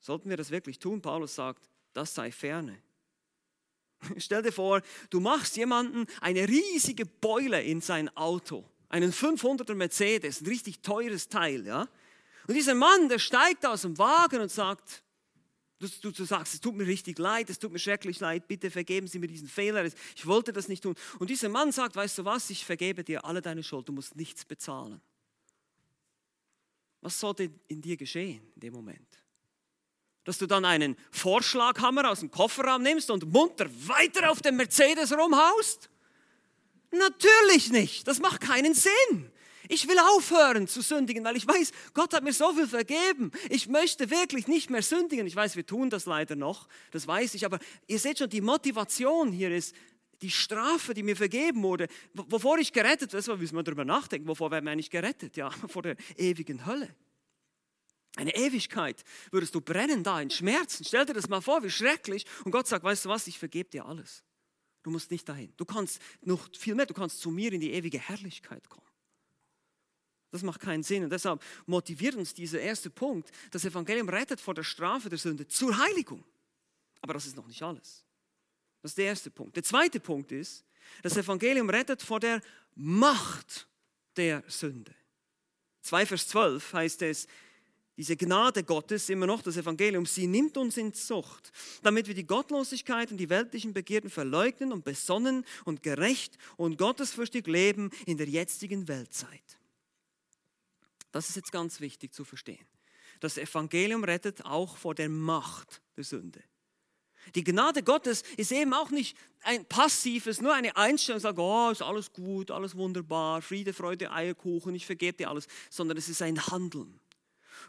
[0.00, 1.00] Sollten wir das wirklich tun?
[1.00, 2.82] Paulus sagt, das sei ferne.
[4.16, 10.40] Stell dir vor, du machst jemanden eine riesige Beule in sein Auto, einen 500er Mercedes,
[10.40, 11.88] ein richtig teures Teil, ja?
[12.48, 15.04] Und dieser Mann, der steigt aus dem Wagen und sagt,
[15.82, 18.70] Du, du, du, sagst, es tut mir richtig leid, es tut mir schrecklich leid, bitte
[18.70, 20.94] vergeben Sie mir diesen Fehler, ich wollte das nicht tun.
[21.18, 24.14] Und dieser Mann sagt, weißt du was, ich vergebe dir alle deine Schuld, du musst
[24.14, 25.00] nichts bezahlen.
[27.00, 29.08] Was sollte in dir geschehen in dem Moment?
[30.22, 35.12] Dass du dann einen Vorschlaghammer aus dem Kofferraum nimmst und munter weiter auf dem Mercedes
[35.12, 35.90] rumhaust?
[36.92, 39.32] Natürlich nicht, das macht keinen Sinn.
[39.68, 43.30] Ich will aufhören zu sündigen, weil ich weiß, Gott hat mir so viel vergeben.
[43.48, 45.26] Ich möchte wirklich nicht mehr sündigen.
[45.26, 48.40] Ich weiß, wir tun das leider noch, das weiß ich, aber ihr seht schon, die
[48.40, 49.74] Motivation hier ist,
[50.22, 54.50] die Strafe, die mir vergeben wurde, wovor ich gerettet werde, müssen wir darüber nachdenken, wovor
[54.50, 55.36] werden wir eigentlich gerettet?
[55.36, 56.94] Ja, vor der ewigen Hölle.
[58.16, 60.84] Eine Ewigkeit würdest du brennen da in Schmerzen.
[60.84, 62.26] Stell dir das mal vor, wie schrecklich.
[62.44, 64.22] Und Gott sagt, weißt du was, ich vergebe dir alles.
[64.82, 65.52] Du musst nicht dahin.
[65.56, 68.86] Du kannst noch viel mehr, du kannst zu mir in die ewige Herrlichkeit kommen.
[70.32, 71.04] Das macht keinen Sinn.
[71.04, 73.30] Und deshalb motiviert uns dieser erste Punkt.
[73.50, 76.24] Das Evangelium rettet vor der Strafe der Sünde zur Heiligung.
[77.02, 78.04] Aber das ist noch nicht alles.
[78.80, 79.54] Das ist der erste Punkt.
[79.54, 80.64] Der zweite Punkt ist,
[81.02, 82.40] das Evangelium rettet vor der
[82.74, 83.68] Macht
[84.16, 84.94] der Sünde.
[85.82, 87.26] 2 Vers 12 heißt es,
[87.96, 92.26] diese Gnade Gottes, immer noch das Evangelium, sie nimmt uns in Zucht, damit wir die
[92.26, 98.28] Gottlosigkeit und die weltlichen Begierden verleugnen und besonnen und gerecht und gottesfürchtig leben in der
[98.28, 99.58] jetzigen Weltzeit.
[101.12, 102.66] Das ist jetzt ganz wichtig zu verstehen.
[103.20, 106.42] Das Evangelium rettet auch vor der Macht der Sünde.
[107.36, 111.82] Die Gnade Gottes ist eben auch nicht ein passives, nur eine Einstellung, sagt, oh, ist
[111.82, 116.44] alles gut, alles wunderbar, Friede, Freude, Eierkuchen, ich vergebe dir alles, sondern es ist ein
[116.48, 116.98] Handeln.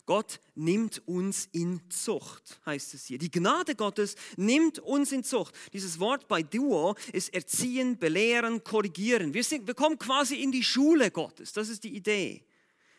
[0.06, 3.20] Gott nimmt uns in Zucht, heißt es hier.
[3.20, 5.56] Die Gnade Gottes nimmt uns in Zucht.
[5.72, 9.34] Dieses Wort bei Duo ist erziehen, belehren, korrigieren.
[9.34, 11.54] Wir, sind, wir kommen quasi in die Schule Gottes.
[11.54, 12.44] Das ist die Idee.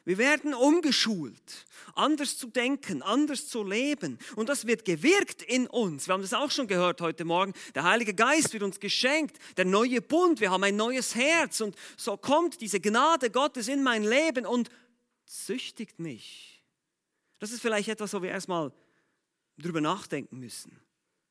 [0.04, 4.18] Wir werden umgeschult, anders zu denken, anders zu leben.
[4.36, 6.06] Und das wird gewirkt in uns.
[6.06, 7.54] Wir haben das auch schon gehört heute Morgen.
[7.74, 10.40] Der Heilige Geist wird uns geschenkt, der neue Bund.
[10.40, 11.62] Wir haben ein neues Herz.
[11.62, 14.68] Und so kommt diese Gnade Gottes in mein Leben und
[15.24, 16.62] züchtigt mich.
[17.38, 18.72] Das ist vielleicht etwas, wo wir erstmal
[19.56, 20.78] drüber nachdenken müssen.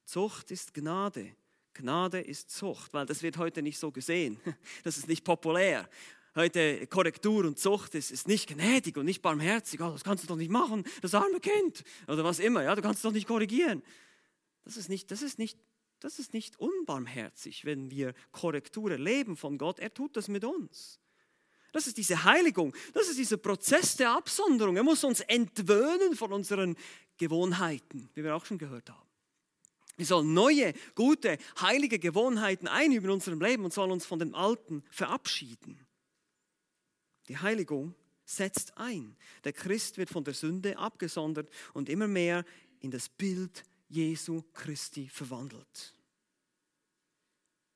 [0.06, 1.36] Zucht ist Gnade.
[1.76, 4.40] Gnade ist Zucht, weil das wird heute nicht so gesehen.
[4.84, 5.88] Das ist nicht populär
[6.36, 9.82] heute Korrektur und Zucht ist, ist nicht gnädig und nicht barmherzig.
[9.82, 12.64] Oh, das kannst du doch nicht machen, das arme Kind oder was immer.
[12.64, 13.84] Ja, du kannst doch nicht korrigieren.
[14.64, 15.58] Das ist nicht, das ist nicht,
[16.00, 19.80] das ist nicht unbarmherzig, wenn wir Korrektur erleben von Gott.
[19.80, 21.00] Er tut das mit uns.
[21.72, 24.78] Das ist diese Heiligung, das ist dieser Prozess der Absonderung.
[24.78, 26.78] Er muss uns entwöhnen von unseren
[27.18, 29.10] Gewohnheiten, wie wir auch schon gehört haben.
[29.98, 34.34] Wir sollen neue, gute, heilige Gewohnheiten einüben in unserem Leben und sollen uns von den
[34.34, 35.83] alten verabschieden.
[37.28, 39.16] Die Heiligung setzt ein.
[39.44, 42.46] Der Christ wird von der Sünde abgesondert und immer mehr
[42.80, 45.94] in das Bild Jesu Christi verwandelt.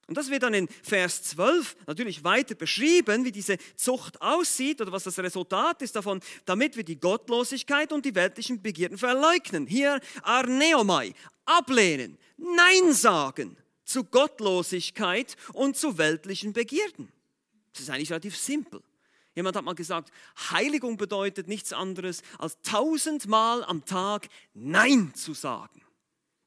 [0.08, 4.94] Und das wird dann in Vers 12 natürlich weiter beschrieben, wie diese Zucht aussieht oder
[4.94, 9.68] was das Resultat ist davon, damit wir die Gottlosigkeit und die weltlichen Begierden verleugnen.
[9.68, 11.14] Hier Arneomai,
[11.46, 17.12] ablehnen, Nein sagen zu Gottlosigkeit und zu weltlichen Begierden.
[17.74, 18.82] Das ist eigentlich relativ simpel.
[19.38, 20.12] Jemand hat mal gesagt,
[20.50, 25.84] Heiligung bedeutet nichts anderes, als tausendmal am Tag Nein zu sagen.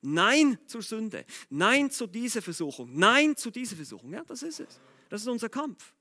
[0.01, 1.25] Nein zur Sünde.
[1.51, 2.91] Nein zu dieser Versuchung.
[2.93, 4.13] Nein zu dieser Versuchung.
[4.13, 4.81] Ja, das ist es.
[5.09, 5.95] Das ist unser Kampf.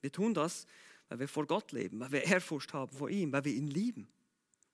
[0.00, 0.66] Wir tun das,
[1.08, 4.08] weil wir vor Gott leben, weil wir Ehrfurcht haben vor ihm, weil wir ihn lieben.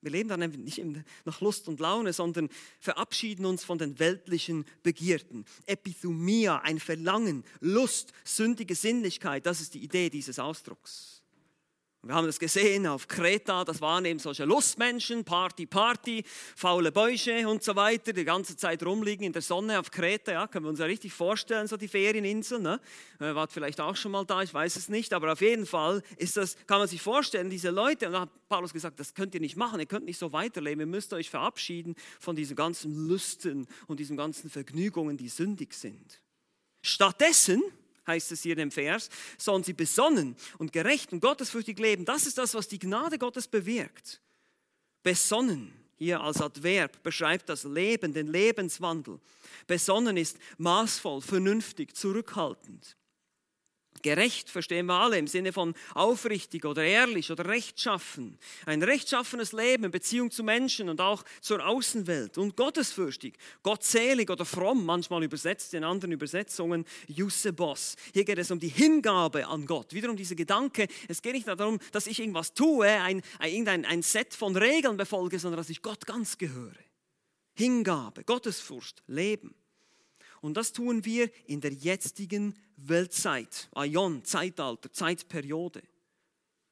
[0.02, 0.82] Wir leben dann nicht
[1.24, 5.44] nach Lust und Laune, sondern verabschieden uns von den weltlichen Begierden.
[5.66, 11.19] Epithumia, ein Verlangen, Lust, sündige Sinnlichkeit, das ist die Idee dieses Ausdrucks.
[12.02, 16.24] Wir haben das gesehen auf Kreta, das waren eben solche Lustmenschen, Party, Party,
[16.56, 20.46] faule Bäuche und so weiter, die ganze Zeit rumliegen in der Sonne auf Kreta, ja,
[20.46, 22.80] können wir uns ja richtig vorstellen, so die Ferieninsel, ne?
[23.18, 26.02] Äh, wart vielleicht auch schon mal da, ich weiß es nicht, aber auf jeden Fall
[26.16, 29.34] ist das, kann man sich vorstellen, diese Leute, und da hat Paulus gesagt, das könnt
[29.34, 33.08] ihr nicht machen, ihr könnt nicht so weiterleben, ihr müsst euch verabschieden von diesen ganzen
[33.08, 36.22] Lüsten und diesen ganzen Vergnügungen, die sündig sind.
[36.80, 37.62] Stattdessen,
[38.06, 39.08] heißt es hier im Vers,
[39.38, 42.04] sollen sie besonnen und gerecht und gottesfürchtig leben.
[42.04, 44.20] Das ist das, was die Gnade Gottes bewirkt.
[45.02, 49.20] Besonnen, hier als Adverb, beschreibt das Leben, den Lebenswandel.
[49.66, 52.96] Besonnen ist maßvoll, vernünftig, zurückhaltend.
[54.02, 58.38] Gerecht verstehen wir alle im Sinne von aufrichtig oder ehrlich oder rechtschaffen.
[58.66, 62.38] Ein rechtschaffenes Leben in Beziehung zu Menschen und auch zur Außenwelt.
[62.38, 67.96] Und gottesfürchtig, gottselig oder fromm, manchmal übersetzt in anderen Übersetzungen, Jussebos.
[68.12, 69.92] Hier geht es um die Hingabe an Gott.
[69.92, 74.34] Wiederum dieser Gedanke, es geht nicht darum, dass ich irgendwas tue, ein, ein, ein Set
[74.34, 76.76] von Regeln befolge, sondern dass ich Gott ganz gehöre.
[77.54, 79.54] Hingabe, Gottesfurcht, Leben.
[80.40, 85.82] Und das tun wir in der jetzigen Weltzeit, Aion, Zeitalter, Zeitperiode.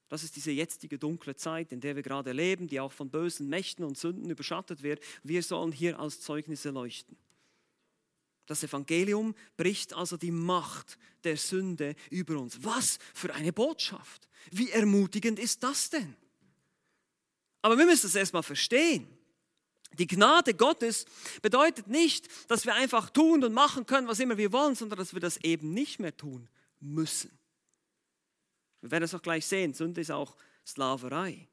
[0.09, 3.49] Das ist diese jetzige dunkle Zeit, in der wir gerade leben, die auch von bösen
[3.49, 5.01] Mächten und Sünden überschattet wird.
[5.23, 7.19] Wir sollen hier als Zeugnisse leuchten.
[8.47, 12.65] Das Evangelium bricht also die Macht der Sünde über uns.
[12.65, 14.27] Was für eine Botschaft!
[14.51, 16.17] Wie ermutigend ist das denn?
[17.61, 19.07] Aber wir müssen es erstmal verstehen.
[19.93, 21.07] Die Gnade Gottes
[21.43, 25.15] bedeutet nicht, dass wir einfach tun und machen können, was immer wir wollen, sondern dass
[25.15, 26.49] wir das eben nicht mehr tun
[26.81, 27.37] müssen.
[28.81, 31.49] Wir werden es auch gleich sehen, Sünde ist auch Sklaverei.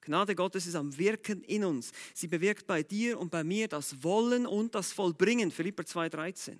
[0.00, 1.92] Gnade Gottes ist am Wirken in uns.
[2.14, 5.50] Sie bewirkt bei dir und bei mir das Wollen und das Vollbringen.
[5.50, 6.58] Philipper 2,13.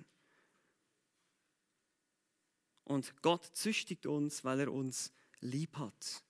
[2.85, 6.23] Und Gott züchtigt uns, weil er uns lieb hat.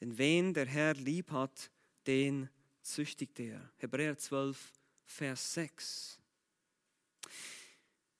[0.00, 1.70] Denn wen der Herr lieb hat,
[2.06, 2.50] den
[2.86, 3.70] züchtigt er.
[3.78, 4.72] Hebräer 12,
[5.04, 6.18] Vers 6.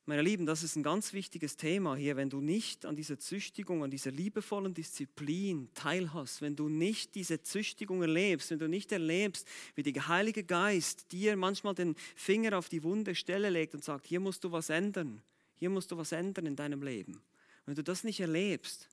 [0.09, 2.15] Meine Lieben, das ist ein ganz wichtiges Thema hier.
[2.15, 7.43] Wenn du nicht an dieser Züchtigung, an dieser liebevollen Disziplin teilhast, wenn du nicht diese
[7.43, 12.69] Züchtigung erlebst, wenn du nicht erlebst, wie der Heilige Geist dir manchmal den Finger auf
[12.69, 15.23] die wunde Stelle legt und sagt, hier musst du was ändern,
[15.57, 17.21] hier musst du was ändern in deinem Leben.
[17.65, 18.89] Wenn du das nicht erlebst,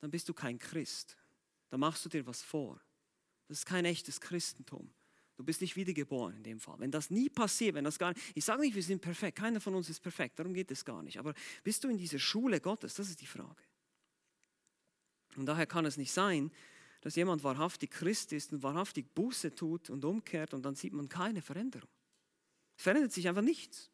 [0.00, 1.18] dann bist du kein Christ.
[1.68, 2.80] Dann machst du dir was vor.
[3.48, 4.90] Das ist kein echtes Christentum.
[5.38, 6.80] Du bist nicht wiedergeboren in dem Fall.
[6.80, 9.60] Wenn das nie passiert, wenn das gar nicht, ich sage nicht, wir sind perfekt, keiner
[9.60, 11.16] von uns ist perfekt, darum geht es gar nicht.
[11.16, 12.94] Aber bist du in dieser Schule Gottes?
[12.94, 13.62] Das ist die Frage.
[15.36, 16.50] Und daher kann es nicht sein,
[17.02, 21.08] dass jemand wahrhaftig Christ ist und wahrhaftig Buße tut und umkehrt und dann sieht man
[21.08, 21.88] keine Veränderung.
[22.76, 23.92] Es verändert sich einfach nichts.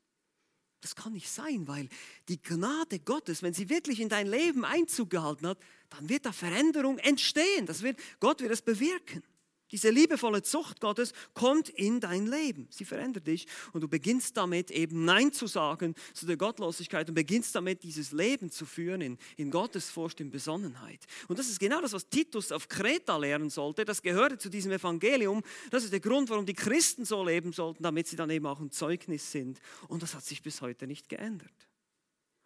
[0.81, 1.91] Das kann nicht sein, weil
[2.29, 5.59] die Gnade Gottes, wenn sie wirklich in dein Leben Einzug gehalten hat,
[5.91, 7.67] dann wird da Veränderung entstehen.
[7.67, 9.23] Das wird, Gott wird es bewirken.
[9.70, 12.68] Diese liebevolle Zucht Gottes kommt in dein Leben.
[12.70, 17.14] Sie verändert dich und du beginnst damit eben Nein zu sagen zu der Gottlosigkeit und
[17.14, 21.05] beginnst damit dieses Leben zu führen in, in Gottesfurcht, in Besonnenheit.
[21.29, 23.85] Und das ist genau das, was Titus auf Kreta lernen sollte.
[23.85, 25.42] Das gehörte zu diesem Evangelium.
[25.70, 28.61] Das ist der Grund, warum die Christen so leben sollten, damit sie dann eben auch
[28.61, 29.61] ein Zeugnis sind.
[29.88, 31.68] Und das hat sich bis heute nicht geändert.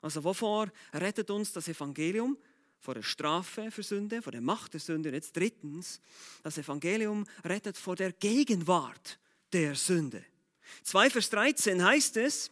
[0.00, 2.38] Also wovor rettet uns das Evangelium?
[2.80, 5.08] Vor der Strafe für Sünde, vor der Macht der Sünde.
[5.08, 6.00] Und jetzt drittens,
[6.42, 9.18] das Evangelium rettet vor der Gegenwart
[9.52, 10.24] der Sünde.
[10.84, 12.50] 2 Vers 13 heißt es,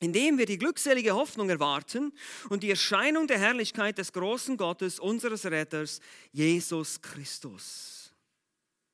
[0.00, 2.12] indem wir die glückselige Hoffnung erwarten
[2.48, 6.00] und die Erscheinung der Herrlichkeit des großen Gottes, unseres Retters,
[6.32, 7.99] Jesus Christus.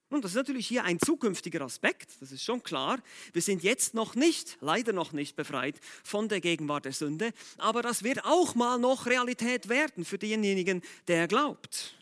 [0.09, 3.01] Und das ist natürlich hier ein zukünftiger Aspekt, das ist schon klar.
[3.33, 7.83] Wir sind jetzt noch nicht, leider noch nicht befreit von der Gegenwart der Sünde, aber
[7.83, 11.97] das wird auch mal noch Realität werden für denjenigen, der glaubt.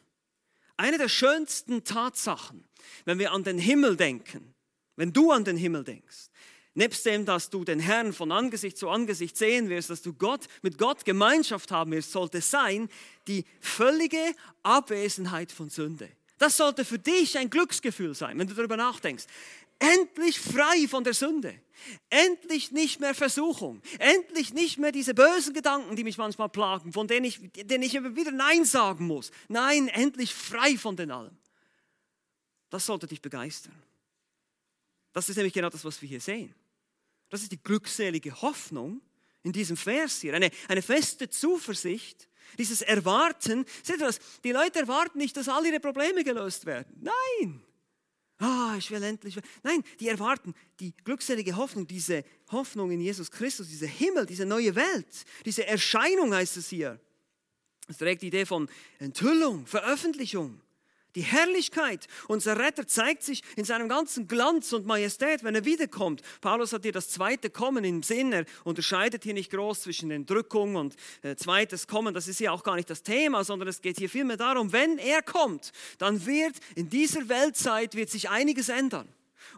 [0.77, 2.65] Eine der schönsten Tatsachen,
[3.07, 4.55] wenn wir an den Himmel denken,
[4.97, 6.29] wenn du an den Himmel denkst,
[6.75, 10.47] nebst dem, dass du den Herrn von Angesicht zu Angesicht sehen wirst, dass du Gott
[10.61, 12.89] mit Gott Gemeinschaft haben wirst, sollte sein
[13.29, 16.11] die völlige Abwesenheit von Sünde.
[16.45, 19.25] Das sollte für dich ein Glücksgefühl sein, wenn du darüber nachdenkst.
[19.79, 21.59] Endlich frei von der Sünde.
[22.11, 23.81] Endlich nicht mehr Versuchung.
[23.99, 27.95] Endlich nicht mehr diese bösen Gedanken, die mich manchmal plagen, von denen ich, denen ich
[27.95, 29.31] immer wieder Nein sagen muss.
[29.49, 31.35] Nein, endlich frei von den allem.
[32.69, 33.83] Das sollte dich begeistern.
[35.15, 36.55] Das ist nämlich genau das, was wir hier sehen.
[37.31, 39.01] Das ist die glückselige Hoffnung
[39.45, 40.35] in diesem Vers hier.
[40.35, 44.19] Eine, eine feste Zuversicht, dieses Erwarten, seht ihr das?
[44.43, 46.93] Die Leute erwarten nicht, dass all ihre Probleme gelöst werden.
[47.01, 47.63] Nein.
[48.39, 49.37] Ah, ich will endlich.
[49.63, 54.75] Nein, die erwarten die glückselige Hoffnung, diese Hoffnung in Jesus Christus, dieser Himmel, diese neue
[54.75, 57.01] Welt, diese Erscheinung heißt es hier.
[57.87, 60.61] Es trägt die Idee von Enthüllung, Veröffentlichung.
[61.15, 66.23] Die Herrlichkeit, unser Retter zeigt sich in seinem ganzen Glanz und Majestät, wenn er wiederkommt.
[66.41, 68.33] Paulus hat hier das zweite Kommen im Sinn.
[68.33, 72.15] Er unterscheidet hier nicht groß zwischen Entrückung und äh, zweites Kommen.
[72.15, 74.99] Das ist hier auch gar nicht das Thema, sondern es geht hier vielmehr darum, wenn
[74.99, 79.09] er kommt, dann wird in dieser Weltzeit wird sich einiges ändern.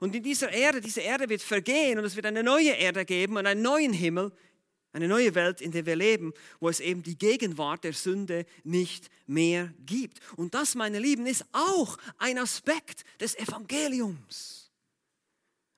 [0.01, 3.37] Und in dieser Erde, diese Erde wird vergehen und es wird eine neue Erde geben
[3.37, 4.33] und einen neuen Himmel,
[4.96, 9.11] eine neue Welt, in der wir leben, wo es eben die Gegenwart der Sünde nicht
[9.26, 10.20] mehr gibt.
[10.37, 14.70] Und das, meine Lieben, ist auch ein Aspekt des Evangeliums.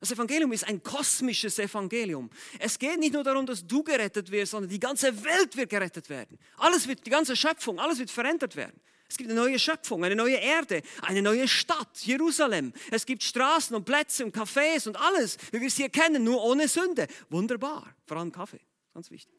[0.01, 2.31] Das Evangelium ist ein kosmisches Evangelium.
[2.61, 6.09] Es geht nicht nur darum, dass du gerettet wirst, sondern die ganze Welt wird gerettet
[6.09, 6.39] werden.
[6.57, 8.81] Alles wird, die ganze Schöpfung, alles wird verändert werden.
[9.09, 12.73] Es gibt eine neue Schöpfung, eine neue Erde, eine neue Stadt, Jerusalem.
[12.93, 16.45] Es gibt Straßen und Plätze und Cafés und alles, wie wir es hier kennen, nur
[16.45, 17.09] ohne Sünde.
[17.31, 18.61] Wunderbar, vor allem Kaffee.
[18.99, 19.33] Ganz wichtig.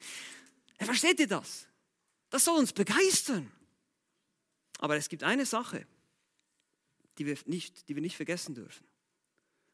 [0.80, 1.68] Versteht ihr das?
[2.30, 3.52] Das soll uns begeistern.
[4.78, 5.86] Aber es gibt eine Sache,
[7.18, 8.88] die wir nicht, die wir nicht vergessen dürfen.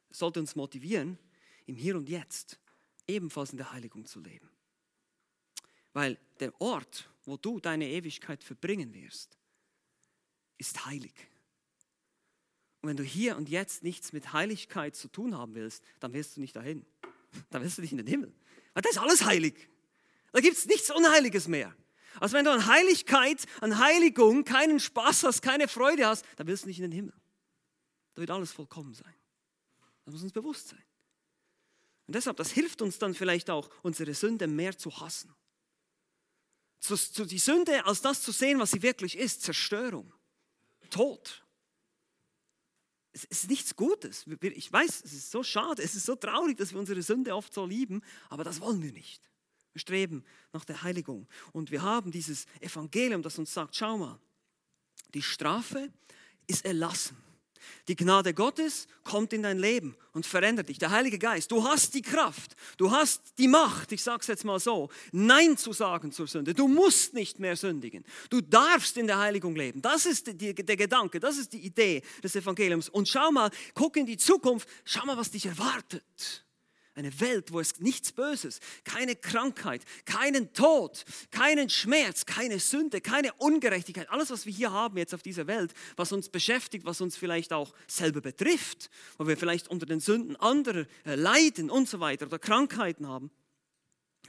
[0.09, 1.19] Es sollte uns motivieren,
[1.67, 2.59] im Hier und Jetzt
[3.05, 4.49] ebenfalls in der Heiligung zu leben.
[5.93, 9.37] Weil der Ort, wo du deine Ewigkeit verbringen wirst,
[10.57, 11.13] ist heilig.
[12.81, 16.37] Und wenn du hier und jetzt nichts mit Heiligkeit zu tun haben willst, dann wirst
[16.37, 16.87] du nicht dahin.
[17.51, 18.33] Dann wirst du nicht in den Himmel.
[18.73, 19.69] Weil das ist alles heilig.
[20.35, 21.73] Da gibt es nichts Unheiliges mehr.
[22.19, 26.65] Also wenn du an Heiligkeit, an Heiligung keinen Spaß hast, keine Freude hast, dann willst
[26.65, 27.13] du nicht in den Himmel.
[28.15, 29.15] Da wird alles vollkommen sein.
[30.03, 30.83] Das muss uns bewusst sein.
[32.07, 35.33] Und deshalb, das hilft uns dann vielleicht auch, unsere Sünde mehr zu hassen.
[36.81, 40.13] Zu, zu, die Sünde als das zu sehen, was sie wirklich ist, Zerstörung,
[40.89, 41.45] Tod.
[43.13, 44.25] Es ist nichts Gutes.
[44.41, 47.53] Ich weiß, es ist so schade, es ist so traurig, dass wir unsere Sünde oft
[47.53, 49.31] so lieben, aber das wollen wir nicht.
[49.75, 51.27] Streben nach der Heiligung.
[51.51, 54.19] Und wir haben dieses Evangelium, das uns sagt, schau mal,
[55.13, 55.91] die Strafe
[56.47, 57.17] ist erlassen.
[57.87, 60.77] Die Gnade Gottes kommt in dein Leben und verändert dich.
[60.77, 64.45] Der Heilige Geist, du hast die Kraft, du hast die Macht, ich sage es jetzt
[64.45, 66.53] mal so, Nein zu sagen zur Sünde.
[66.53, 68.03] Du musst nicht mehr sündigen.
[68.29, 69.81] Du darfst in der Heiligung leben.
[69.81, 72.89] Das ist die, der Gedanke, das ist die Idee des Evangeliums.
[72.89, 76.45] Und schau mal, guck in die Zukunft, schau mal, was dich erwartet.
[76.95, 83.33] Eine Welt, wo es nichts Böses, keine Krankheit, keinen Tod, keinen Schmerz, keine Sünde, keine
[83.33, 87.17] Ungerechtigkeit, alles, was wir hier haben jetzt auf dieser Welt, was uns beschäftigt, was uns
[87.17, 91.99] vielleicht auch selber betrifft, wo wir vielleicht unter den Sünden anderer äh, leiden und so
[91.99, 93.29] weiter oder Krankheiten haben,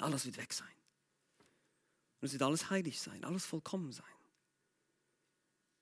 [0.00, 0.66] alles wird weg sein.
[2.20, 4.04] Und es wird alles heilig sein, alles vollkommen sein.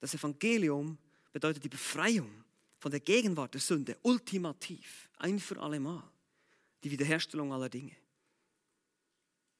[0.00, 0.98] Das Evangelium
[1.32, 2.44] bedeutet die Befreiung
[2.78, 6.02] von der Gegenwart der Sünde ultimativ, ein für alle Mal,
[6.84, 7.96] die Wiederherstellung aller Dinge.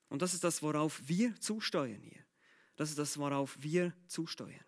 [0.09, 2.25] Und das ist das, worauf wir zusteuern hier.
[2.77, 4.65] Das ist das, worauf wir zusteuern.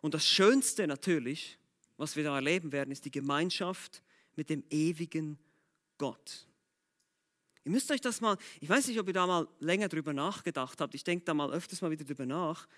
[0.00, 1.58] Und das Schönste natürlich,
[1.96, 4.02] was wir da erleben werden, ist die Gemeinschaft
[4.36, 5.38] mit dem ewigen
[5.98, 6.46] Gott.
[7.64, 10.80] Ihr müsst euch das mal, ich weiß nicht, ob ihr da mal länger drüber nachgedacht
[10.80, 12.68] habt, ich denke da mal öfters mal wieder drüber nach.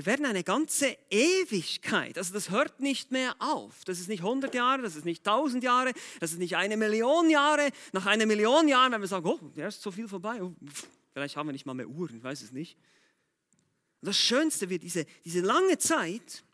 [0.00, 3.84] Wir werden eine ganze Ewigkeit, also das hört nicht mehr auf.
[3.84, 7.28] Das ist nicht 100 Jahre, das ist nicht 1000 Jahre, das ist nicht eine Million
[7.28, 7.70] Jahre.
[7.92, 10.54] Nach einer Million Jahren, wenn wir sagen, oh, der ist so viel vorbei, oh,
[11.12, 12.78] vielleicht haben wir nicht mal mehr Uhren, ich weiß es nicht.
[14.00, 16.44] Und das Schönste wird, diese, diese lange Zeit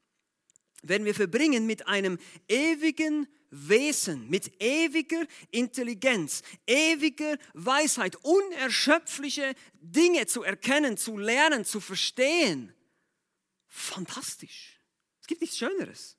[0.82, 2.18] werden wir verbringen mit einem
[2.48, 12.72] ewigen Wesen, mit ewiger Intelligenz, ewiger Weisheit, unerschöpfliche Dinge zu erkennen, zu lernen, zu verstehen.
[13.76, 14.80] Fantastisch.
[15.20, 16.16] Es gibt nichts Schöneres.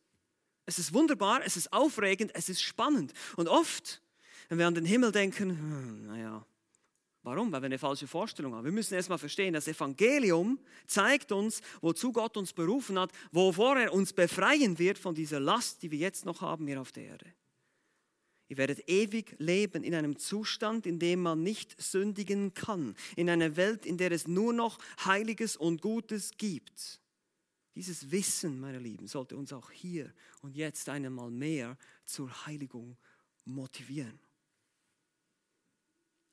[0.65, 3.13] Es ist wunderbar, es ist aufregend, es ist spannend.
[3.35, 4.01] Und oft,
[4.49, 6.45] wenn wir an den Himmel denken, hm, naja,
[7.23, 7.51] Warum?
[7.51, 8.63] Weil wir eine falsche Vorstellung haben.
[8.63, 13.91] Wir müssen erstmal verstehen, das Evangelium zeigt uns, wozu Gott uns berufen hat, wovor er
[13.91, 17.25] uns befreien wird von dieser Last, die wir jetzt noch haben hier auf der Erde.
[18.47, 23.57] Ihr werdet ewig leben in einem Zustand, in dem man nicht sündigen kann, in einer
[23.57, 27.01] Welt, in der es nur noch Heiliges und Gutes gibt.
[27.77, 30.11] Dieses Wissen, meine Lieben, sollte uns auch hier
[30.41, 32.97] und jetzt einmal mehr zur Heiligung
[33.45, 34.19] motivieren.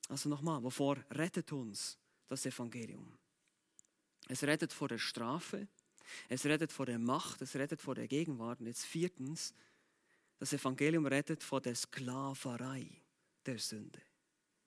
[0.09, 3.15] Also nochmal, wovor rettet uns das Evangelium?
[4.27, 5.67] Es rettet vor der Strafe,
[6.29, 8.59] es rettet vor der Macht, es rettet vor der Gegenwart.
[8.59, 9.53] Und jetzt viertens,
[10.39, 12.89] das Evangelium rettet vor der Sklaverei
[13.45, 14.01] der Sünde.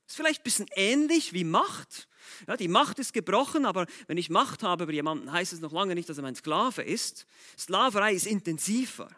[0.09, 2.09] Ist vielleicht ein bisschen ähnlich wie Macht.
[2.47, 5.73] Ja, die Macht ist gebrochen, aber wenn ich Macht habe über jemanden, heißt es noch
[5.73, 7.27] lange nicht, dass er mein Sklave ist.
[7.59, 9.11] Sklaverei ist intensiver.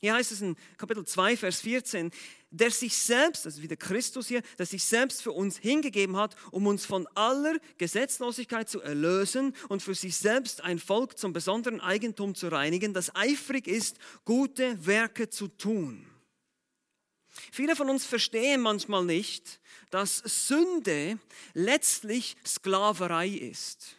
[0.00, 2.10] Hier heißt es in Kapitel 2, Vers 14,
[2.50, 6.36] der sich selbst, das ist wieder Christus hier, der sich selbst für uns hingegeben hat,
[6.50, 11.80] um uns von aller Gesetzlosigkeit zu erlösen und für sich selbst ein Volk zum besonderen
[11.80, 16.06] Eigentum zu reinigen, das eifrig ist, gute Werke zu tun.
[17.52, 19.60] Viele von uns verstehen manchmal nicht,
[19.90, 21.18] dass Sünde
[21.54, 23.96] letztlich Sklaverei ist.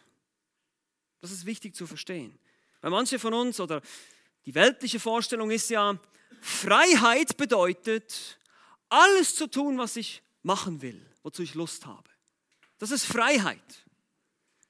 [1.20, 2.38] Das ist wichtig zu verstehen.
[2.80, 3.82] Weil manche von uns oder
[4.46, 5.98] die weltliche Vorstellung ist ja,
[6.40, 8.38] Freiheit bedeutet,
[8.88, 12.08] alles zu tun, was ich machen will, wozu ich Lust habe.
[12.78, 13.84] Das ist Freiheit.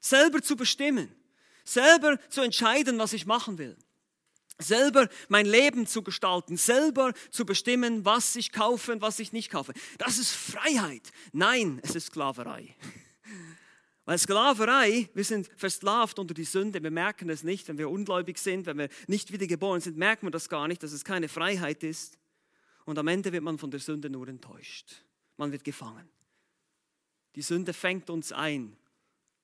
[0.01, 1.15] Selber zu bestimmen,
[1.65, 3.77] selber zu entscheiden, was ich machen will.
[4.61, 9.51] Selber mein Leben zu gestalten, selber zu bestimmen, was ich kaufe und was ich nicht
[9.51, 9.73] kaufe.
[9.99, 11.11] Das ist Freiheit.
[11.33, 12.77] Nein, es ist Sklaverei.
[14.05, 18.39] Weil Sklaverei, wir sind versklavt unter die Sünde, wir merken es nicht, wenn wir ungläubig
[18.39, 21.83] sind, wenn wir nicht wiedergeboren sind, merken wir das gar nicht, dass es keine Freiheit
[21.85, 22.19] ist.
[22.85, 25.05] Und am Ende wird man von der Sünde nur enttäuscht.
[25.37, 26.09] Man wird gefangen.
[27.37, 28.77] Die Sünde fängt uns ein.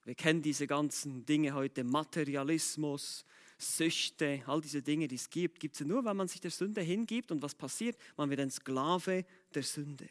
[0.05, 3.25] Wir kennen diese ganzen Dinge heute, Materialismus,
[3.59, 6.81] Süchte, all diese Dinge, die es gibt, gibt es nur, weil man sich der Sünde
[6.81, 7.31] hingibt.
[7.31, 7.97] Und was passiert?
[8.17, 10.09] Man wird ein Sklave der Sünde.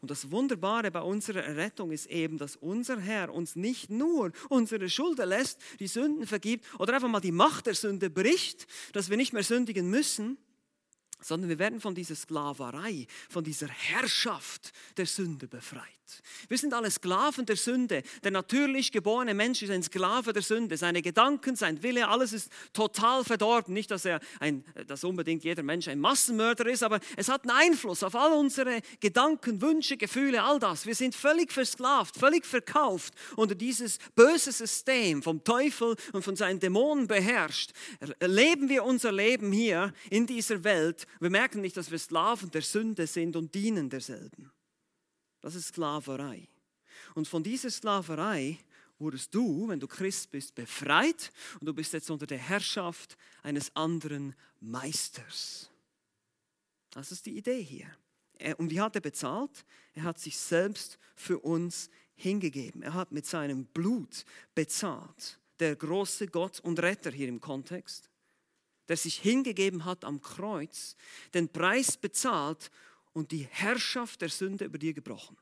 [0.00, 4.88] Und das Wunderbare bei unserer Errettung ist eben, dass unser Herr uns nicht nur unsere
[4.88, 9.16] Schuld lässt, die Sünden vergibt oder einfach mal die Macht der Sünde bricht, dass wir
[9.16, 10.38] nicht mehr sündigen müssen,
[11.20, 16.01] sondern wir werden von dieser Sklaverei, von dieser Herrschaft der Sünde befreit.
[16.48, 18.02] Wir sind alle Sklaven der Sünde.
[18.22, 20.76] Der natürlich geborene Mensch ist ein Sklave der Sünde.
[20.76, 23.74] Seine Gedanken, sein Wille, alles ist total verdorben.
[23.74, 27.56] Nicht, dass, er ein, dass unbedingt jeder Mensch ein Massenmörder ist, aber es hat einen
[27.56, 30.86] Einfluss auf all unsere Gedanken, Wünsche, Gefühle, all das.
[30.86, 36.60] Wir sind völlig versklavt, völlig verkauft unter dieses böse System vom Teufel und von seinen
[36.60, 37.72] Dämonen beherrscht.
[38.20, 42.62] Leben wir unser Leben hier in dieser Welt wir merken nicht, dass wir Sklaven der
[42.62, 44.50] Sünde sind und dienen derselben.
[45.42, 46.48] Das ist Sklaverei.
[47.14, 48.58] Und von dieser Sklaverei
[48.98, 53.74] wurdest du, wenn du Christ bist, befreit und du bist jetzt unter der Herrschaft eines
[53.74, 55.68] anderen Meisters.
[56.90, 57.90] Das ist die Idee hier.
[58.56, 59.64] Und die hat er bezahlt.
[59.94, 62.82] Er hat sich selbst für uns hingegeben.
[62.82, 64.24] Er hat mit seinem Blut
[64.54, 65.38] bezahlt.
[65.58, 68.08] Der große Gott und Retter hier im Kontext
[68.88, 70.96] der sich hingegeben hat am Kreuz,
[71.34, 72.70] den Preis bezahlt
[73.12, 75.36] und die Herrschaft der Sünde über dir gebrochen.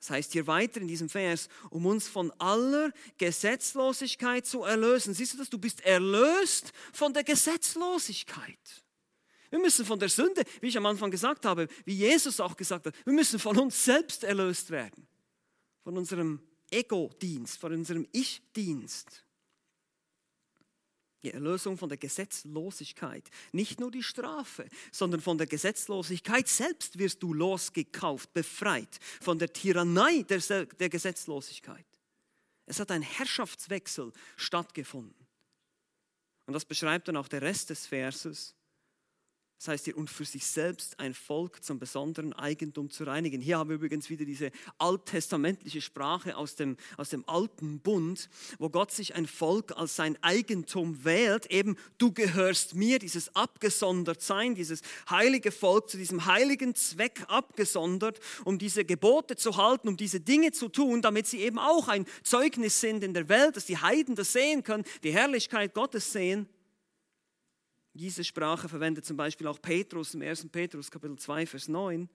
[0.00, 5.12] Das heißt hier weiter in diesem Vers, um uns von aller Gesetzlosigkeit zu erlösen.
[5.12, 5.50] Siehst du das?
[5.50, 8.84] Du bist erlöst von der Gesetzlosigkeit.
[9.50, 12.86] Wir müssen von der Sünde, wie ich am Anfang gesagt habe, wie Jesus auch gesagt
[12.86, 15.08] hat, wir müssen von uns selbst erlöst werden.
[15.82, 16.40] Von unserem
[16.70, 19.24] Ego-Dienst, von unserem Ich-Dienst.
[21.22, 23.28] Die Erlösung von der Gesetzlosigkeit.
[23.52, 29.52] Nicht nur die Strafe, sondern von der Gesetzlosigkeit selbst wirst du losgekauft, befreit von der
[29.52, 31.86] Tyrannei der, der Gesetzlosigkeit.
[32.66, 35.26] Es hat ein Herrschaftswechsel stattgefunden.
[36.46, 38.54] Und das beschreibt dann auch der Rest des Verses.
[39.58, 43.40] Das heißt hier, und für sich selbst ein Volk zum besonderen Eigentum zu reinigen.
[43.40, 48.30] Hier haben wir übrigens wieder diese alttestamentliche Sprache aus dem, aus dem alten Bund,
[48.60, 51.46] wo Gott sich ein Volk als sein Eigentum wählt.
[51.46, 58.60] Eben, du gehörst mir, dieses Abgesondertsein, dieses heilige Volk zu diesem heiligen Zweck abgesondert, um
[58.60, 62.80] diese Gebote zu halten, um diese Dinge zu tun, damit sie eben auch ein Zeugnis
[62.80, 66.48] sind in der Welt, dass die Heiden das sehen können, die Herrlichkeit Gottes sehen.
[67.98, 70.50] Diese Sprache verwendet zum Beispiel auch Petrus im 1.
[70.50, 72.08] Petrus Kapitel 2, Vers 9.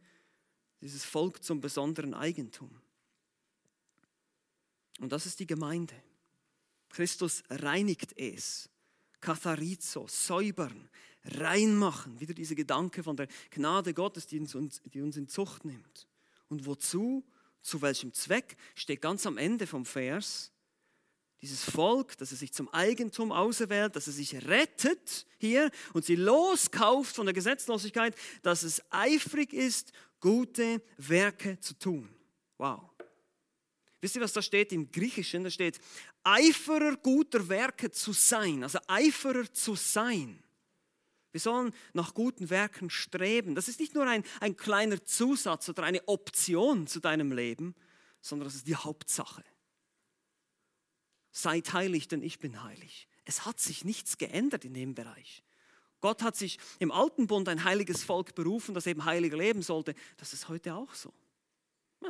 [0.80, 2.80] Dieses Volk zum besonderen Eigentum.
[5.02, 5.94] Und das ist die Gemeinde.
[6.88, 8.70] Christus reinigt es.
[9.20, 10.88] Katharizo, säubern,
[11.26, 12.18] reinmachen.
[12.22, 16.08] Wieder dieser Gedanke von der Gnade Gottes, die uns, die uns in Zucht nimmt.
[16.48, 17.26] Und wozu?
[17.62, 18.56] Zu welchem Zweck?
[18.76, 20.53] Steht ganz am Ende vom Vers
[21.44, 26.16] dieses Volk, dass er sich zum Eigentum auserwählt, dass er sich rettet hier und sie
[26.16, 29.92] loskauft von der Gesetzlosigkeit, dass es eifrig ist,
[30.22, 32.08] gute Werke zu tun.
[32.58, 32.90] Wow.
[34.00, 35.44] Wisst ihr, was da steht im Griechischen?
[35.44, 35.82] Da steht,
[36.24, 40.42] Eiferer guter Werke zu sein, also Eiferer zu sein.
[41.34, 43.54] Wir sollen nach guten Werken streben.
[43.54, 47.76] Das ist nicht nur ein, ein kleiner Zusatz oder eine Option zu deinem Leben,
[48.22, 49.44] sondern das ist die Hauptsache
[51.34, 53.10] seid heilig, denn ich bin heilig.
[53.26, 55.44] Es hat sich nichts geändert in dem Bereich.
[56.00, 59.96] Gott hat sich im alten Bund ein heiliges Volk berufen, das eben heiliger leben sollte.
[60.18, 61.14] Das ist heute auch so.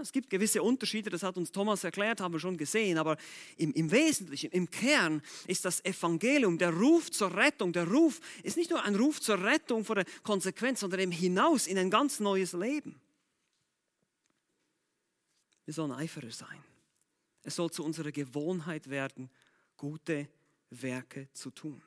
[0.01, 3.15] Es gibt gewisse Unterschiede, das hat uns Thomas erklärt, haben wir schon gesehen, aber
[3.57, 8.57] im, im, Wesentlichen, im Kern ist das Evangelium, der Ruf zur Rettung, der Ruf ist
[8.57, 12.19] nicht nur ein Ruf zur Rettung vor der Konsequenz, sondern eben hinaus in ein ganz
[12.19, 12.99] neues Leben.
[15.65, 16.72] Wir sollen Eiferer sein.
[17.43, 19.29] Es soll zu unserer Gewohnheit werden,
[19.77, 20.29] gute
[20.69, 21.81] Werke zu tun.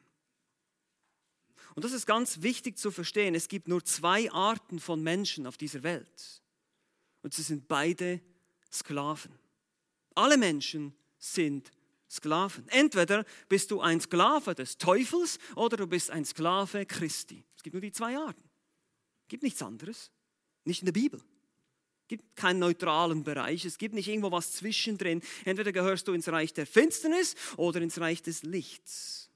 [1.74, 3.34] Und das ist ganz wichtig zu verstehen.
[3.34, 6.42] Es gibt nur zwei Arten von Menschen auf dieser Welt.
[7.22, 8.20] Und sie sind beide
[8.72, 9.32] Sklaven.
[10.14, 11.70] Alle Menschen sind
[12.08, 12.68] Sklaven.
[12.68, 17.44] Entweder bist du ein Sklave des Teufels oder du bist ein Sklave Christi.
[17.56, 18.48] Es gibt nur die zwei Arten.
[19.22, 20.10] Es gibt nichts anderes.
[20.64, 21.20] Nicht in der Bibel.
[22.06, 25.22] Es gibt keinen neutralen Bereich, es gibt nicht irgendwo was zwischendrin.
[25.44, 29.28] Entweder gehörst du ins Reich der Finsternis oder ins Reich des Lichts.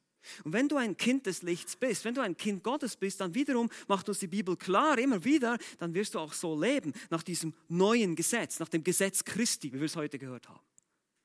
[0.45, 3.35] Und wenn du ein Kind des Lichts bist, wenn du ein Kind Gottes bist, dann
[3.35, 7.25] wiederum macht uns die Bibel klar, immer wieder, dann wirst du auch so leben, nach
[7.25, 10.65] diesem neuen Gesetz, nach dem Gesetz Christi, wie wir es heute gehört haben.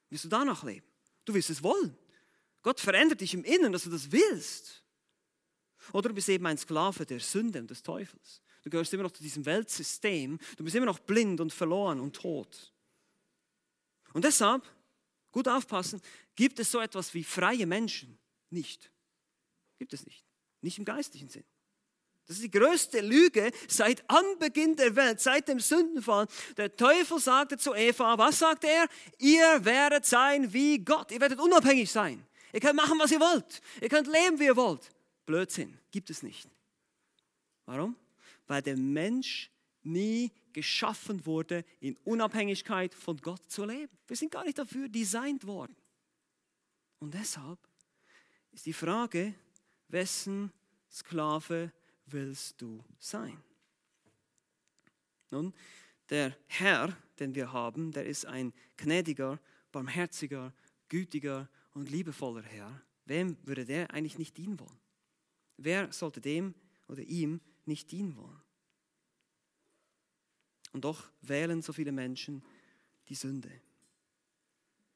[0.09, 0.87] Wirst du danach leben?
[1.25, 1.95] Du wirst es wollen.
[2.63, 4.83] Gott verändert dich im Inneren, dass du das willst.
[5.93, 8.41] Oder du bist eben ein Sklave der Sünde und des Teufels.
[8.65, 10.39] Du gehörst immer noch zu diesem Weltsystem.
[10.57, 12.73] Du bist immer noch blind und verloren und tot.
[14.13, 14.63] Und deshalb,
[15.31, 16.01] gut aufpassen,
[16.35, 18.17] gibt es so etwas wie freie Menschen
[18.49, 18.91] nicht.
[19.77, 20.25] Gibt es nicht.
[20.61, 21.43] Nicht im geistlichen Sinn.
[22.25, 26.25] Das ist die größte Lüge seit Anbeginn der Welt, seit dem Sündenfall.
[26.57, 28.87] Der Teufel sagte zu Eva, was sagte er?
[29.19, 31.11] Ihr werdet sein wie Gott.
[31.11, 32.25] Ihr werdet unabhängig sein.
[32.51, 33.61] Ihr könnt machen, was ihr wollt.
[33.79, 34.89] Ihr könnt leben, wie ihr wollt.
[35.27, 36.49] Blödsinn, gibt es nicht.
[37.67, 37.95] Warum?
[38.47, 39.51] Weil der Mensch
[39.83, 43.91] nie geschaffen wurde, in Unabhängigkeit von Gott zu leben.
[44.07, 45.75] Wir sind gar nicht dafür designt worden.
[46.99, 47.59] Und deshalb
[48.51, 49.33] ist die Frage,
[49.89, 50.51] wessen
[50.89, 51.71] Sklave
[52.05, 53.37] willst du sein?
[55.31, 55.53] Nun,
[56.09, 59.39] der Herr, den wir haben, der ist ein gnädiger,
[59.71, 60.53] barmherziger,
[60.87, 62.81] gütiger und liebevoller Herr.
[63.05, 64.79] Wem würde der eigentlich nicht dienen wollen?
[65.57, 66.55] Wer sollte dem
[66.87, 68.41] oder ihm nicht dienen wollen.
[70.73, 72.43] Und doch wählen so viele Menschen
[73.07, 73.49] die Sünde.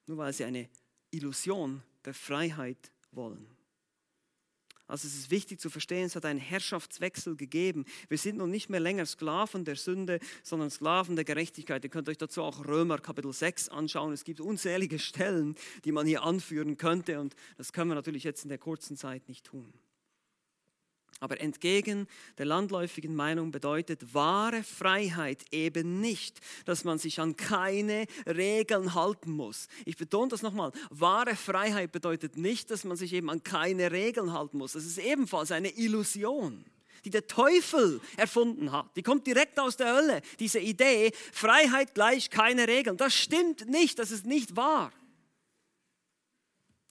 [0.08, 0.70] Nur weil sie eine
[1.12, 3.48] Illusion der Freiheit wollen.
[4.90, 7.86] Also es ist wichtig zu verstehen, es hat einen Herrschaftswechsel gegeben.
[8.08, 11.84] Wir sind nun nicht mehr länger Sklaven der Sünde, sondern Sklaven der Gerechtigkeit.
[11.84, 14.14] Ihr könnt euch dazu auch Römer Kapitel 6 anschauen.
[14.14, 15.56] Es gibt unzählige Stellen,
[15.86, 19.30] die man hier anführen könnte und das können wir natürlich jetzt in der kurzen Zeit
[19.30, 19.72] nicht tun.
[21.22, 22.08] Aber entgegen
[22.38, 29.32] der landläufigen Meinung bedeutet wahre Freiheit eben nicht, dass man sich an keine Regeln halten
[29.32, 29.68] muss.
[29.86, 30.72] Ich betone das nochmal.
[30.90, 34.74] Wahre Freiheit bedeutet nicht, dass man sich eben an keine Regeln halten muss.
[34.74, 36.66] Das ist ebenfalls eine Illusion
[37.06, 38.94] die der Teufel erfunden hat.
[38.98, 40.22] Die kommt direkt aus der Hölle.
[40.38, 42.98] Diese Idee, Freiheit gleich keine Regeln.
[42.98, 44.92] Das stimmt nicht, das ist nicht wahr.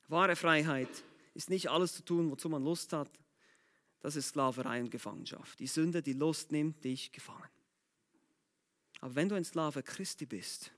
[0.08, 0.88] Wahre Freiheit
[1.34, 3.10] ist nicht alles zu tun, wozu man Lust hat.
[4.00, 5.58] Das ist Sklaverei und Gefangenschaft.
[5.58, 7.48] Die Sünde, die Lust nimmt dich gefangen.
[9.00, 10.72] Aber wenn du ein Sklave Christi bist,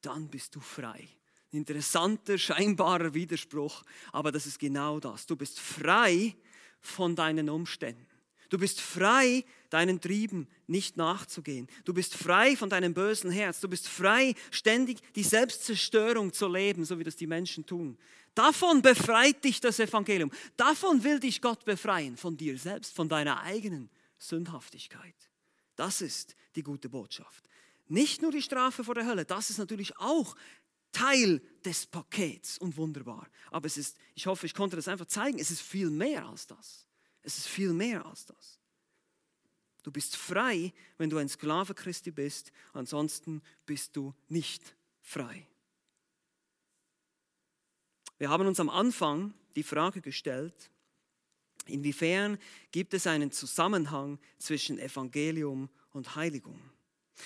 [0.00, 1.08] dann bist du frei.
[1.50, 5.26] Interessanter, scheinbarer Widerspruch, aber das ist genau das.
[5.26, 6.34] Du bist frei
[6.80, 8.06] von deinen Umständen.
[8.48, 11.68] Du bist frei, deinen Trieben nicht nachzugehen.
[11.84, 13.60] Du bist frei von deinem bösen Herz.
[13.60, 17.98] Du bist frei, ständig die Selbstzerstörung zu leben, so wie das die Menschen tun.
[18.34, 20.30] Davon befreit dich das Evangelium.
[20.56, 25.14] Davon will dich Gott befreien, von dir selbst, von deiner eigenen Sündhaftigkeit.
[25.76, 27.48] Das ist die gute Botschaft.
[27.86, 30.36] Nicht nur die Strafe vor der Hölle, das ist natürlich auch
[30.92, 33.28] Teil des Pakets und wunderbar.
[33.50, 36.46] Aber es ist, ich hoffe, ich konnte das einfach zeigen, es ist viel mehr als
[36.46, 36.83] das.
[37.24, 38.60] Es ist viel mehr als das.
[39.82, 45.46] Du bist frei, wenn du ein Sklave Christi bist, ansonsten bist du nicht frei.
[48.18, 50.70] Wir haben uns am Anfang die Frage gestellt,
[51.66, 52.38] inwiefern
[52.70, 56.60] gibt es einen Zusammenhang zwischen Evangelium und Heiligung?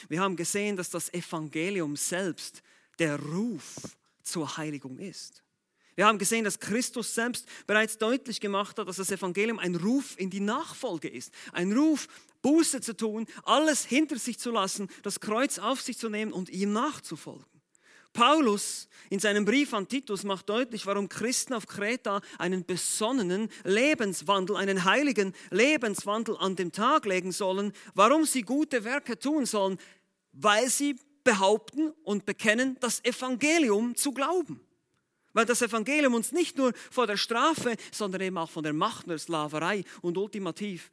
[0.08, 2.62] Wir haben gesehen, dass das Evangelium selbst
[2.98, 3.76] der Ruf
[4.22, 5.42] zur Heiligung ist.
[5.98, 10.16] Wir haben gesehen, dass Christus selbst bereits deutlich gemacht hat, dass das Evangelium ein Ruf
[10.16, 11.34] in die Nachfolge ist.
[11.50, 12.06] Ein Ruf,
[12.40, 16.50] Buße zu tun, alles hinter sich zu lassen, das Kreuz auf sich zu nehmen und
[16.50, 17.44] ihm nachzufolgen.
[18.12, 24.54] Paulus in seinem Brief an Titus macht deutlich, warum Christen auf Kreta einen besonnenen Lebenswandel,
[24.54, 29.78] einen heiligen Lebenswandel an den Tag legen sollen, warum sie gute Werke tun sollen,
[30.30, 30.94] weil sie
[31.24, 34.60] behaupten und bekennen, das Evangelium zu glauben.
[35.38, 39.06] Weil das Evangelium uns nicht nur vor der Strafe, sondern eben auch von der Macht
[39.06, 40.90] der Sklaverei und ultimativ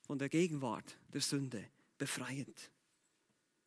[0.00, 1.62] von der Gegenwart der Sünde
[1.98, 2.70] befreiend.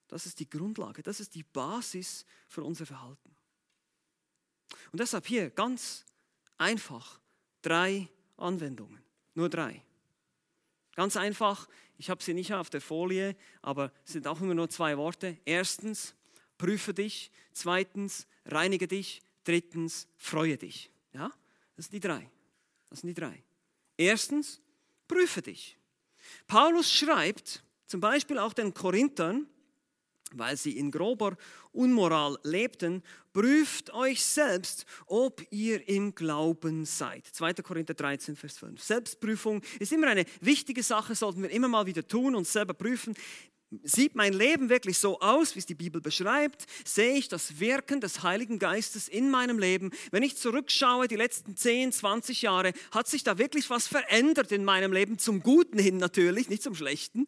[0.08, 3.36] Das ist die Grundlage, das ist die Basis für unser Verhalten.
[4.92, 6.04] Und deshalb hier ganz
[6.58, 7.20] einfach
[7.62, 9.04] drei Anwendungen,
[9.36, 9.84] nur drei.
[10.96, 11.70] Ganz einfach,
[12.00, 15.38] ich habe sie nicht auf der Folie, aber es sind auch immer nur zwei Worte.
[15.46, 16.16] Erstens,
[16.58, 17.30] prüfe dich.
[17.52, 19.22] Zweitens, reinige dich.
[19.46, 20.92] Drittens, freue dich.
[21.14, 21.32] Ja,
[21.78, 22.30] das sind die drei.
[22.90, 23.42] Das sind die drei.
[23.96, 24.62] Erstens,
[25.08, 25.78] prüfe dich.
[26.48, 29.48] Paulus schreibt zum Beispiel auch den Korinthern,
[30.32, 31.38] weil sie in grober
[31.72, 37.26] Unmoral lebten, prüft euch selbst, ob ihr im Glauben seid.
[37.26, 37.54] 2.
[37.56, 38.82] Korinther 13, Vers 5.
[38.82, 43.16] Selbstprüfung ist immer eine wichtige Sache, sollten wir immer mal wieder tun, uns selber prüfen.
[43.84, 46.66] Sieht mein Leben wirklich so aus, wie es die Bibel beschreibt?
[46.84, 49.92] Sehe ich das Wirken des Heiligen Geistes in meinem Leben?
[50.12, 54.64] Wenn ich zurückschaue, die letzten 10, 20 Jahre, hat sich da wirklich was verändert in
[54.64, 55.18] meinem Leben?
[55.18, 57.28] Zum Guten hin natürlich, nicht zum Schlechten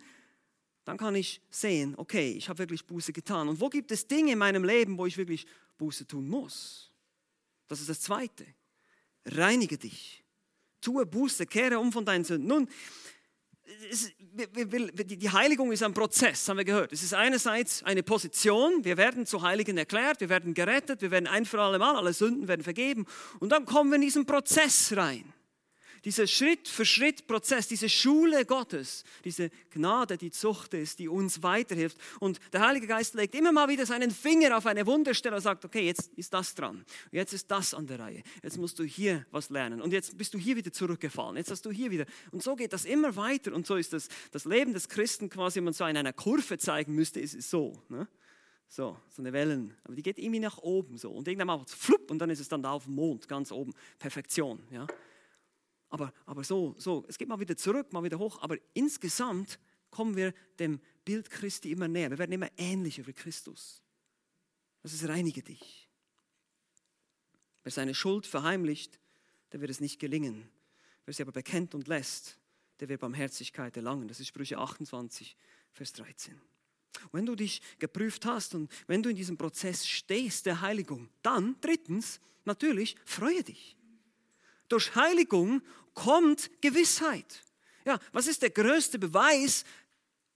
[0.87, 3.49] dann kann ich sehen, okay, ich habe wirklich Buße getan.
[3.49, 5.45] Und wo gibt es Dinge in meinem Leben, wo ich wirklich
[5.77, 6.93] Buße tun muss?
[7.67, 8.45] Das ist das Zweite.
[9.25, 10.23] Reinige dich.
[10.79, 12.47] Tue Buße, kehre um von deinen Sünden.
[12.47, 12.69] Nun,
[14.93, 16.93] die Heiligung ist ein Prozess, haben wir gehört.
[16.93, 21.27] Es ist einerseits eine Position, wir werden zu Heiligen erklärt, wir werden gerettet, wir werden
[21.27, 23.05] ein für alle Mal, alle Sünden werden vergeben.
[23.39, 25.33] Und dann kommen wir in diesen Prozess rein
[26.05, 31.43] dieser Schritt für Schritt Prozess, diese Schule Gottes, diese Gnade, die Zucht ist, die uns
[31.43, 31.97] weiterhilft.
[32.19, 35.65] Und der Heilige Geist legt immer mal wieder seinen Finger auf eine Wunderstelle und sagt,
[35.65, 39.25] okay, jetzt ist das dran, jetzt ist das an der Reihe, jetzt musst du hier
[39.31, 42.05] was lernen und jetzt bist du hier wieder zurückgefallen, jetzt hast du hier wieder.
[42.31, 45.57] Und so geht das immer weiter und so ist das, das Leben des Christen quasi,
[45.57, 47.81] wenn man so in einer Kurve zeigen müsste, ist es so.
[47.89, 48.07] Ne?
[48.69, 49.73] So, so eine Wellen.
[49.83, 51.11] Aber die geht irgendwie nach oben so.
[51.11, 53.51] Und irgendwann macht es flupp und dann ist es dann da auf dem Mond, ganz
[53.51, 53.73] oben.
[53.97, 54.59] Perfektion.
[54.71, 54.87] Ja?
[55.89, 58.41] Aber, aber so, so, es geht mal wieder zurück, mal wieder hoch.
[58.41, 59.59] Aber insgesamt
[59.89, 62.09] kommen wir dem Bild Christi immer näher.
[62.09, 63.81] Wir werden immer ähnlicher wie Christus.
[64.83, 65.89] Das ist reinige dich.
[67.63, 68.99] Wer seine Schuld verheimlicht,
[69.51, 70.49] der wird es nicht gelingen.
[71.05, 72.37] Wer sie aber bekennt und lässt,
[72.79, 74.07] der wird Barmherzigkeit erlangen.
[74.07, 75.37] Das ist Sprüche 28,
[75.71, 76.33] Vers 13.
[76.33, 81.09] Und wenn du dich geprüft hast und wenn du in diesem Prozess stehst der Heiligung,
[81.21, 83.76] dann drittens, natürlich, freue dich.
[84.69, 85.61] Durch Heiligung
[85.93, 87.43] kommt Gewissheit.
[87.85, 89.63] Ja, was ist der größte Beweis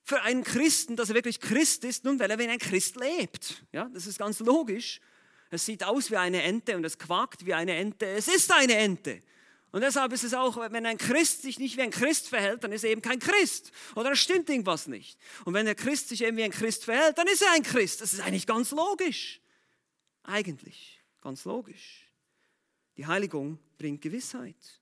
[0.04, 2.06] für einen Christen, dass er wirklich Christ ist?
[2.06, 3.64] Nun, weil er wie ein Christ lebt.
[3.72, 5.02] Ja, das ist ganz logisch.
[5.50, 8.08] Es sieht aus wie eine Ente und es quakt wie eine Ente.
[8.08, 9.22] Es ist eine Ente.
[9.72, 12.72] Und deshalb ist es auch, wenn ein Christ sich nicht wie ein Christ verhält, dann
[12.74, 13.72] ist er eben kein Christ.
[13.96, 15.18] Oder es stimmt irgendwas nicht.
[15.46, 18.02] Und wenn der Christ sich eben wie ein Christ verhält, dann ist er ein Christ.
[18.02, 19.40] Das ist eigentlich ganz logisch.
[20.24, 22.08] Eigentlich ganz logisch.
[22.98, 24.80] Die Heiligung bringt Gewissheit.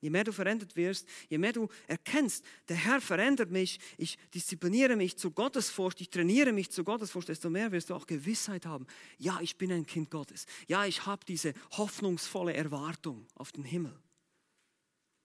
[0.00, 4.94] Je mehr du verändert wirst, je mehr du erkennst, der Herr verändert mich, ich diszipliniere
[4.94, 8.86] mich zu Gottesfurcht, ich trainiere mich zu Gottesfurcht, desto mehr wirst du auch Gewissheit haben.
[9.18, 10.46] Ja, ich bin ein Kind Gottes.
[10.68, 13.98] Ja, ich habe diese hoffnungsvolle Erwartung auf den Himmel.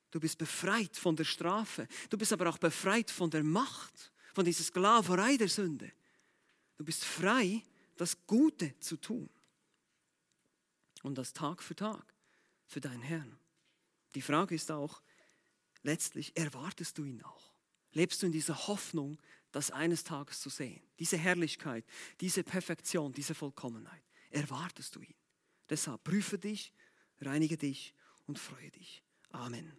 [0.09, 1.87] Du bist befreit von der Strafe.
[2.09, 5.91] Du bist aber auch befreit von der Macht, von dieser Sklaverei der Sünde.
[6.77, 7.61] Du bist frei,
[7.95, 9.29] das Gute zu tun.
[11.03, 12.12] Und das Tag für Tag
[12.67, 13.37] für deinen Herrn.
[14.15, 15.01] Die Frage ist auch,
[15.81, 17.53] letztlich erwartest du ihn auch?
[17.91, 20.81] Lebst du in dieser Hoffnung, das eines Tages zu sehen?
[20.99, 21.85] Diese Herrlichkeit,
[22.21, 24.03] diese Perfektion, diese Vollkommenheit.
[24.31, 25.15] Erwartest du ihn?
[25.69, 26.73] Deshalb prüfe dich,
[27.21, 27.93] reinige dich
[28.25, 29.03] und freue dich.
[29.29, 29.71] Amen.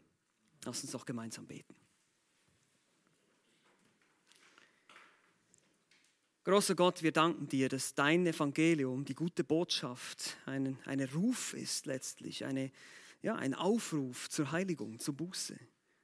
[0.65, 1.75] Lass uns doch gemeinsam beten.
[6.45, 11.87] Großer Gott, wir danken dir, dass dein Evangelium, die gute Botschaft, ein, ein Ruf ist
[11.87, 12.71] letztlich, eine,
[13.23, 15.59] ja, ein Aufruf zur Heiligung, zur Buße,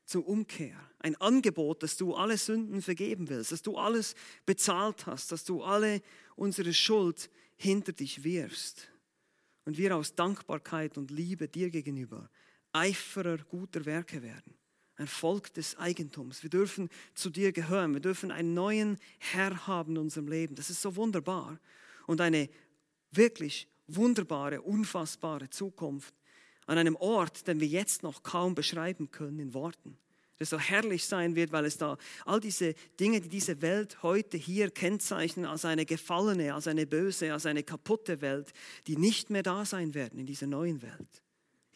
[0.07, 0.81] zur Umkehr.
[0.99, 4.15] Ein Angebot, dass du alle Sünden vergeben willst, dass du alles
[4.47, 6.01] bezahlt hast, dass du alle
[6.37, 8.91] unsere Schuld hinter dich wirfst.
[9.67, 12.31] Und wir aus Dankbarkeit und Liebe dir gegenüber
[12.73, 14.55] Eiferer guter Werke werden
[15.01, 16.43] ein Volk des Eigentums.
[16.43, 17.95] Wir dürfen zu dir gehören.
[17.95, 20.55] Wir dürfen einen neuen Herr haben in unserem Leben.
[20.55, 21.59] Das ist so wunderbar.
[22.07, 22.49] Und eine
[23.11, 26.15] wirklich wunderbare, unfassbare Zukunft
[26.67, 29.99] an einem Ort, den wir jetzt noch kaum beschreiben können in Worten.
[30.39, 34.39] Das so herrlich sein wird, weil es da all diese Dinge, die diese Welt heute
[34.39, 38.53] hier kennzeichnen, als eine gefallene, als eine böse, als eine kaputte Welt,
[38.87, 41.23] die nicht mehr da sein werden in dieser neuen Welt.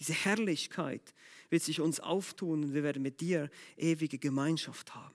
[0.01, 1.15] Diese Herrlichkeit
[1.51, 5.15] wird sich uns auftun und wir werden mit dir ewige Gemeinschaft haben.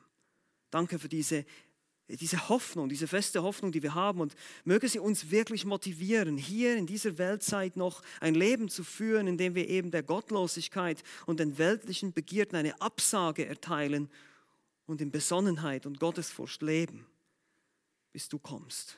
[0.71, 1.45] Danke für diese,
[2.07, 6.75] diese Hoffnung, diese feste Hoffnung, die wir haben und möge sie uns wirklich motivieren, hier
[6.77, 11.39] in dieser Weltzeit noch ein Leben zu führen, in dem wir eben der Gottlosigkeit und
[11.39, 14.09] den weltlichen Begierden eine Absage erteilen
[14.85, 17.05] und in Besonnenheit und Gottesfurcht leben,
[18.11, 18.97] bis du kommst.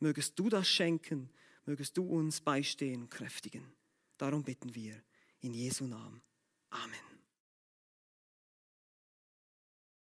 [0.00, 1.30] Mögest du das schenken,
[1.66, 3.64] mögest du uns beistehen, kräftigen.
[4.16, 5.02] Darum bitten wir
[5.40, 6.22] in Jesu Namen.
[6.70, 7.13] Amen.